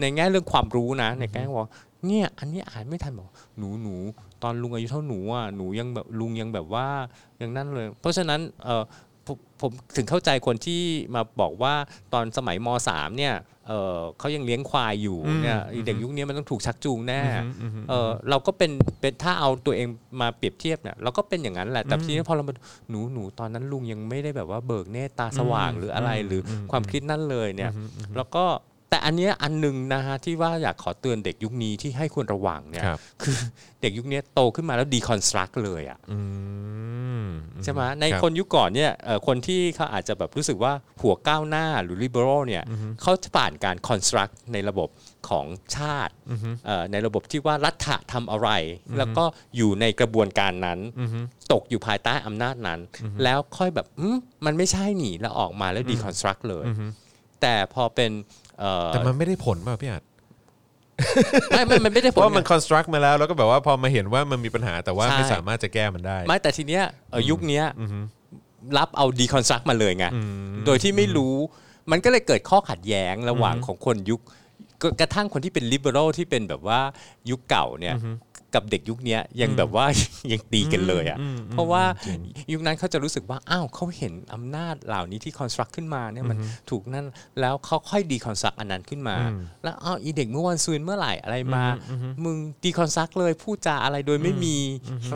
[0.00, 1.70] ในแง่เรื่องความรู้นะ ในแง่ว่า
[2.06, 3.94] เนี่ยอันนี้อ่านไม่ทันบอกหนูหนู
[4.42, 6.86] ตอนลุงอายุเท่าหนูอะหนูยังแบบลุงยังแบบว่า
[7.38, 8.82] อย่างนั้นเลย เพราะฉะนั้นเออ
[9.26, 10.82] ผมผมถึงเข้าใจคนที่
[11.14, 11.74] มาบอกว่า
[12.12, 13.34] ตอนสมัยมสามเนี่ย
[13.68, 17.20] เออเขายังเลี้ยงควายอยู่เนี่ยเด็กยุคนี้มันต้องถูกชักจูงแน่
[17.88, 18.70] เออเราก็เป็น
[19.00, 19.88] เป็นถ้าเอาตัวเอง
[20.20, 22.54] มาเปรียบเทียบเนี่ยเราก็เป็นอย่างนั้นแหละแต่ทีนี้พอเรามา
[22.90, 27.72] หนูหนูตอนนั้นลุงยังไม่ได้แบบว่าเบิกเนตรตาสว่างหรืออะไรหรือความคิดนั่นเลยเนี่ย
[28.16, 28.44] แล้วก็
[28.94, 33.36] แต่อันเนี้ยอันหนึ่งนะฮะที่ว่าอยากขอเตือนเด็กยุคนี้ที่ให้ควรระวังเนี่ยครับคือ
[33.82, 36.20] เด็กยุคนี้โตขึ้นมาแล้วดีคอนสตรักเลยอะอื
[37.22, 37.24] ม
[37.64, 40.72] ใช่ไหมในรับคนยุคก่อนเนี่ยเอ่อคนที่เขาอาจจะแบบรู้สึกว่า
[41.02, 42.64] หัวก้าวหน้าหรือ liberal เนี่ย
[43.02, 44.88] เขาจะผ่านการ construct ในระบบ
[45.28, 46.14] ของชาติ
[46.66, 48.48] เอ่อในระบบที่ว่ารัฐะทำอะไร
[48.98, 49.24] แล้วก็
[49.56, 50.78] อยู่ในกระบวนการนั้น
[51.52, 52.80] ตกอยู่ภายใต้อำนาจนั้น
[53.22, 54.16] แล้วค่อยแบบอืม
[54.46, 56.66] มันไม่ใช่หนีแล้วออกมาแล้ว deconstruct เลย
[57.42, 58.43] แต่พอเป็นเอ่อ
[58.88, 60.02] แต่มันไม่ได้ผลป่ะพี่อาจ
[61.50, 67.64] ไม่ไม่มันไม่ได้เพผลราะว่ามันไง construct มาแล้ว แล้วก็แบบว่าพอมาเห็นว่ามันมีปัญหาแต่ว่าใช่ไม่สามารถจะแก้มันได้ ไม่แต่ทีเนี้ยเอ่อยุคเนี้ย
[68.78, 70.06] รับเอา deconstruct มาเลยไง
[70.66, 71.34] โดยที่ไม่รู้
[71.90, 74.20] มันก็เลยเกิดข้อขัดแย้งระหว่างของคนยุค
[74.82, 76.80] ก็กระทั่งคนที่เป็น liberal ที่เป็นแบบว่า
[77.30, 77.96] ยุคเก่าเนี่ย
[78.58, 79.86] กับเด็กยุคเนี้ยยังแบบว่า
[80.32, 81.18] ยังตีกันเลยอะ
[81.52, 81.82] เพราะว่า
[82.52, 86.38] ยุคนั้นเขาจะรู้สึกว่าอ้าวเขาเห็นอำนาจเหล่านี้ที่ construct ขึ้นมาเนี่ยมัน
[86.70, 87.06] ถูกนั่น
[87.40, 89.16] แล้วเขาค่อย deconstruct อันนั้นขึ้นมา
[89.64, 91.64] แล้วอ้าวอีเด็กเมื่อวันซืนเมื่อไหร่อะไรมา
[92.24, 94.56] มึง deconstruct เลยพูดจาอะไรโดยไม่มี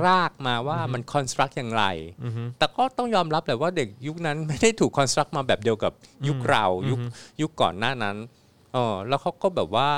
[0.06, 1.84] รากมาว่ามัน construct อย่างไร
[2.58, 5.92] แต่ก็ต้องยอมรับแหละว่าเด็กยุคนั้นไม่ได้ถูก construct มาแบบเดียวกับ
[6.28, 7.00] ยุคเรายุค
[7.40, 8.16] ยุคก่อนหน้านั้น
[8.72, 9.88] เออแล้วเขาก็แบบว่า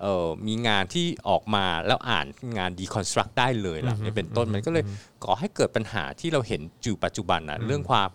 [0.00, 2.26] เออมีงานที่ออกมาแล้วอ่าน
[2.58, 4.84] งาน deconstruct ได้เลยล่ะนี่เป็นต้นมันก็เลย
[5.24, 8.08] ก่อให้เกิดปัญหาที่เราเห็นอยู่ปัจจุบันนะเรื่องความ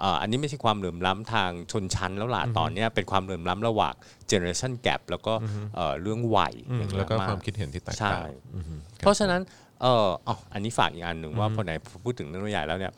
[0.00, 3.94] เอ่ออันนี้ไม่ใช่ความเหลื่อมล้ำทางชนชั้นแล้วล่ะตอนเนี้ยเป็นความเหลื่อมล้ำระหว่าง
[4.30, 5.34] generation gap แล้วก็
[5.76, 9.40] เอ่อเรื่องวัยอืมอย่างแล้วก็มความคิดเห็นที่แตกใช่ต่างอือฮึคบเพราะฉะนั้น
[9.82, 11.72] เอออ๋ออันนี้ฝากอีกอันหนึ่งว่าพอไหน
[12.04, 12.92] พูดถึงเรื่องนิยายแล้วเนี่ย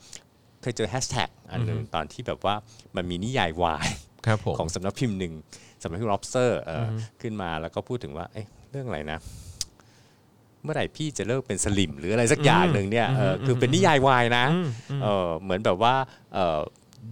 [0.61, 2.55] เคยเจอแฮชแท็กอันหนึ่งตอนที่แบบว่า
[2.95, 3.87] มันมีนิยายวาย
[4.25, 5.33] ครับผมของสำนักพิมพ์หนึ่ง
[5.81, 9.19] สำนักพิมพ์ lobster เอออขึ้นมาแล้วก็พูดถึงว่าเอ๊ะเรื่องอะไรนะ
[10.63, 14.45] เมื่อไหร่พี่จะเลิกเป็นสลิมหรืออะไรสักอย่างหนึ่งเนี่ยเออคือเป็นนิยายวายนะ
[15.03, 15.95] เออเหมือนแบบว่า
[16.33, 16.59] เออ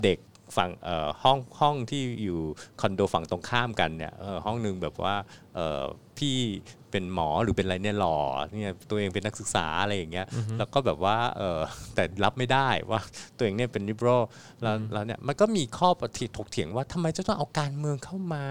[0.04, 0.18] เด็ก
[0.58, 2.40] ฝั่งเอ่อห้องห้องที่อยู่
[2.82, 5.16] คอนโดฝั่งตรงข้ามกันเนี่ยเออห้องหนึ่งแบบว่า
[5.56, 5.82] เออ
[6.18, 6.36] พี่
[6.98, 8.18] เป็นหมอหรือเป็นอะไรเนี่ยหล่อ
[8.62, 10.26] เนี่ยตัวเองเป็นนักศึกษาอะไรอย่างเงี้ย
[10.58, 11.60] แล้วก็แบบว่าเออ
[11.96, 13.00] แต่รับไม่ได้ว่า
[13.38, 14.22] ตัวเองเนี่ยเป็น liberal
[14.62, 18.44] แล้วแล้วเนี่ยมันก็มีข้อปฏิถกเถียงว่าทำไมจะต้องเอาการเมืองเข้ามา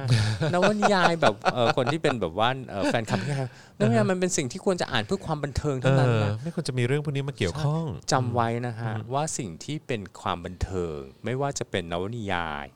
[0.53, 3.45] นวนิยายแบบเอ่อคนที่เป็นแบบว่าเอ่อแฟนคลับนิยาย
[3.79, 12.67] นวนิยายมันเป็นสิ่งที่ควรจะอ่านเพื่อความบันเทิงเอเท่านั้นอนะไม่ควรจะมีเรื่องพวกนี้มาเกี่ยวข้องจำไว้นะฮะว่าสิ่งที่เป็นความบันเทิง ไม่ว่าจะเป็นนวนิยาย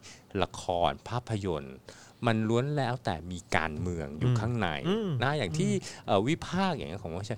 [0.42, 1.76] ละครภาพยนตร์
[2.26, 4.68] มันล้วนแล้วแต่มีการเมืองอยู่ข้างใน
[5.22, 5.70] นะอย่างที่
[6.06, 7.36] เอ่อวิพากษ์อย่างนี้ยของว่าใช่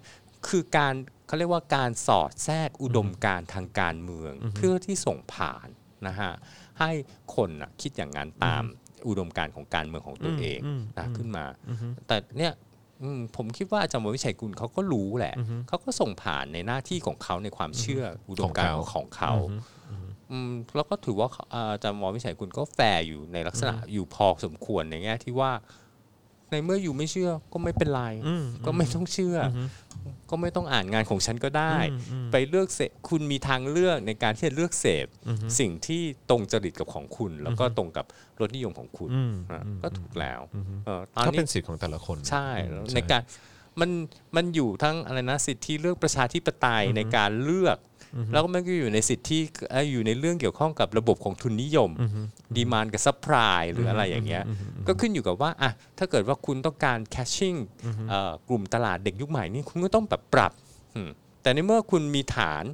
[0.49, 0.95] คือการ
[1.26, 5.68] เขาเรียกว่าการสอดแทรกอุดมการณ์ทางการเมืองเพื่อที่ส่งผ่าน
[6.07, 6.33] นะฮะ
[6.80, 6.91] ให้
[7.35, 8.62] คนน่ะคิดอย่างนั้นตาม
[9.09, 10.61] อุดมการณ์ของการเมืองของตัวเอง
[10.99, 11.45] นะขึ้นมา
[12.07, 12.53] แต่เนี่ย
[13.03, 15.35] อืมผมคิดว่าอาจารย์วิชัยกุลเขาก็รู้แหละ
[15.68, 19.61] เขาก็ส่งผ่านในหน้าที่ของเขาในความเชื่ออุดมการณ์ของของเขาอืม
[20.76, 25.53] แล้วก็ถือว่าเขาอ่าอาจารย์หมอวิชัยกุลก็แฟร์อยู่ในลักษณะอยู่พอสมควรในแง่ที่ว่า
[26.53, 28.03] ในเมื่ออยู่ไม่เชื่อก็ไม่เป็นไร
[28.66, 29.59] ก็ไม่ต้องเชื่ออ
[30.30, 31.74] ก็ไม่ต้องอ่านงานของฉันก็ได้
[32.33, 35.07] ไปเลือกเสพคุณมีทางเลือกในการที่จะเลือกเสพ
[35.59, 38.07] สิ่งที่ตรงจริตกับของคุณ แล้วก็ตรงกับ
[38.41, 40.41] รสนิยมของคุณอืมอะก็ถูกแล้ว
[40.87, 43.22] เออตอนก็นี้เป็นสิทธิ์ของแต่ละคนใช่แล้วในการ
[43.81, 43.91] มัน
[44.37, 47.79] มันอยู่ทั้งอะไรนะสิทธิเลือกประชาธิปไตยในการเลือก
[48.33, 49.39] แล้วก็มันก็อยู่ในสิทธิ
[49.70, 51.91] เอ่ออยู่ในเรื่องเกี่ยวข้องกับระบบของทุนนิยม
[52.57, 54.45] demand กับ supply หรืออะไรอย่างเงี้ย
[54.87, 57.55] ก็ขึ้นอยู่กับว่าอะถ้าเกิดว่าคุณต้องการ catching
[58.49, 60.53] กลุ่มตลาดเด็กยุคใหม่นี่คุณก็ต้องแบบปรับ
[60.95, 61.11] อืม
[61.43, 62.64] แต่ในเมื่อคุณมีฐาน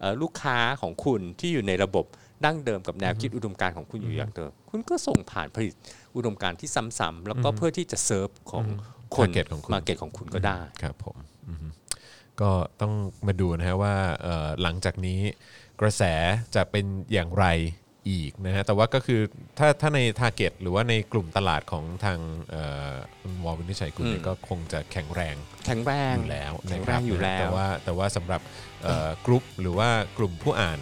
[0.00, 2.04] เอ่อลูกค้าของคุณที่อยู่ในระบบ
[2.44, 5.74] ดั้งเดิมกับแนวคิดอุดมการณ์ของคุณอยู่อย่างเดิม คุณก็ส่งผ่านผลิต
[6.16, 6.68] อุดมการณ์ที่
[6.98, 8.64] ซ้ำๆแล้วก็เพื่อที่จะเซิร์ฟของ
[9.16, 11.16] คน Market ของคุณ market ของคุณก็ได้ครับผม
[11.48, 11.68] อือฮึ
[12.40, 12.50] ก็
[12.80, 12.92] ต้อง
[13.26, 15.20] มาดูนะฮะว่าเอ่อหลังจากนี้
[15.80, 16.02] กระแส
[16.54, 17.46] จะเป็นอย่างไร
[18.10, 19.20] อีกนะฮะแต่ว่าก็คือ
[19.58, 22.18] ถ้าถ้าในทาร์เก็ตหรือว่าในกลุ่มตลาดของทาง
[22.50, 25.36] เอ่อคุณวอลวินิจฉัยกุลเนี่ยอืมก็คงจะแข็งแรง
[25.66, 28.40] แข็งแรงอยู่แล้วแข็งนะคแรรับงอยู่แล้วแต่ว่าแต่ว่าสำหรับ
[28.82, 29.88] เอ่อกลุ่มหรือว่า
[30.18, 30.78] กลุ่มผู้อ่าน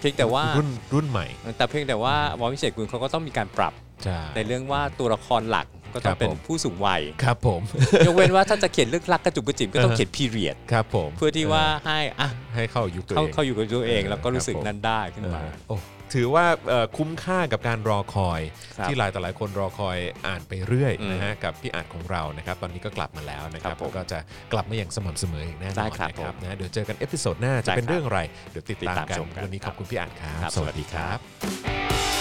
[0.00, 3.72] เพียงแต่ว่ารุ่นรุ่นใหม่ แต่เพียงแต่ว่าวอลวิเศษกุลเขาก็ต้องมีการปรับ
[4.04, 7.60] ใช่ในเรื่องว่าตัวละครหลัก ก็ต้อครังบเป็นผมผู้สูงวัยครับผม
[8.06, 15.76] ยกเว้นว่าถ้าจะเขียนเรื่องรักกระจุกกระจิ๋มก็ต้องเขียน period ครับผมเพื่อที่ว่าให้อะให้เข้ายุคตัวเขาเองเขาอยู่กับตัวเอง แล้วก็รู้สึกครับผมนั้นได้ขึ้นมาเออโอ้
[16.14, 18.40] ถือว่าเอ่อคุ้มค่ากับการรอคอย
[18.78, 24.18] ครับที่หลายต่อหลายคนรอคอยอ่านไปเรื่อยอืมนะฮะกับพี่อาจของเรานะครับตอนนี้ก็กลับมาแล้วนะครับครับผมแล้วก็จะ
[24.52, 28.20] กลับมาอย่างสม่ำเสมออีกแน่นได้อนครับนะครับผมนะเดี๋ยวเจอกัน episode หน้าได้จะเป็นครับเรื่องอะไร
[28.50, 32.15] เดี๋ยวติดตามติดตามกันชมกันวันนี้ขอบคุณพี่อาจครับครับสวัสดีครับ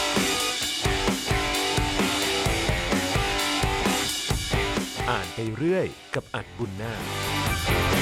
[5.09, 7.94] อ่านไปเรื่อยกับอัดบุญนาค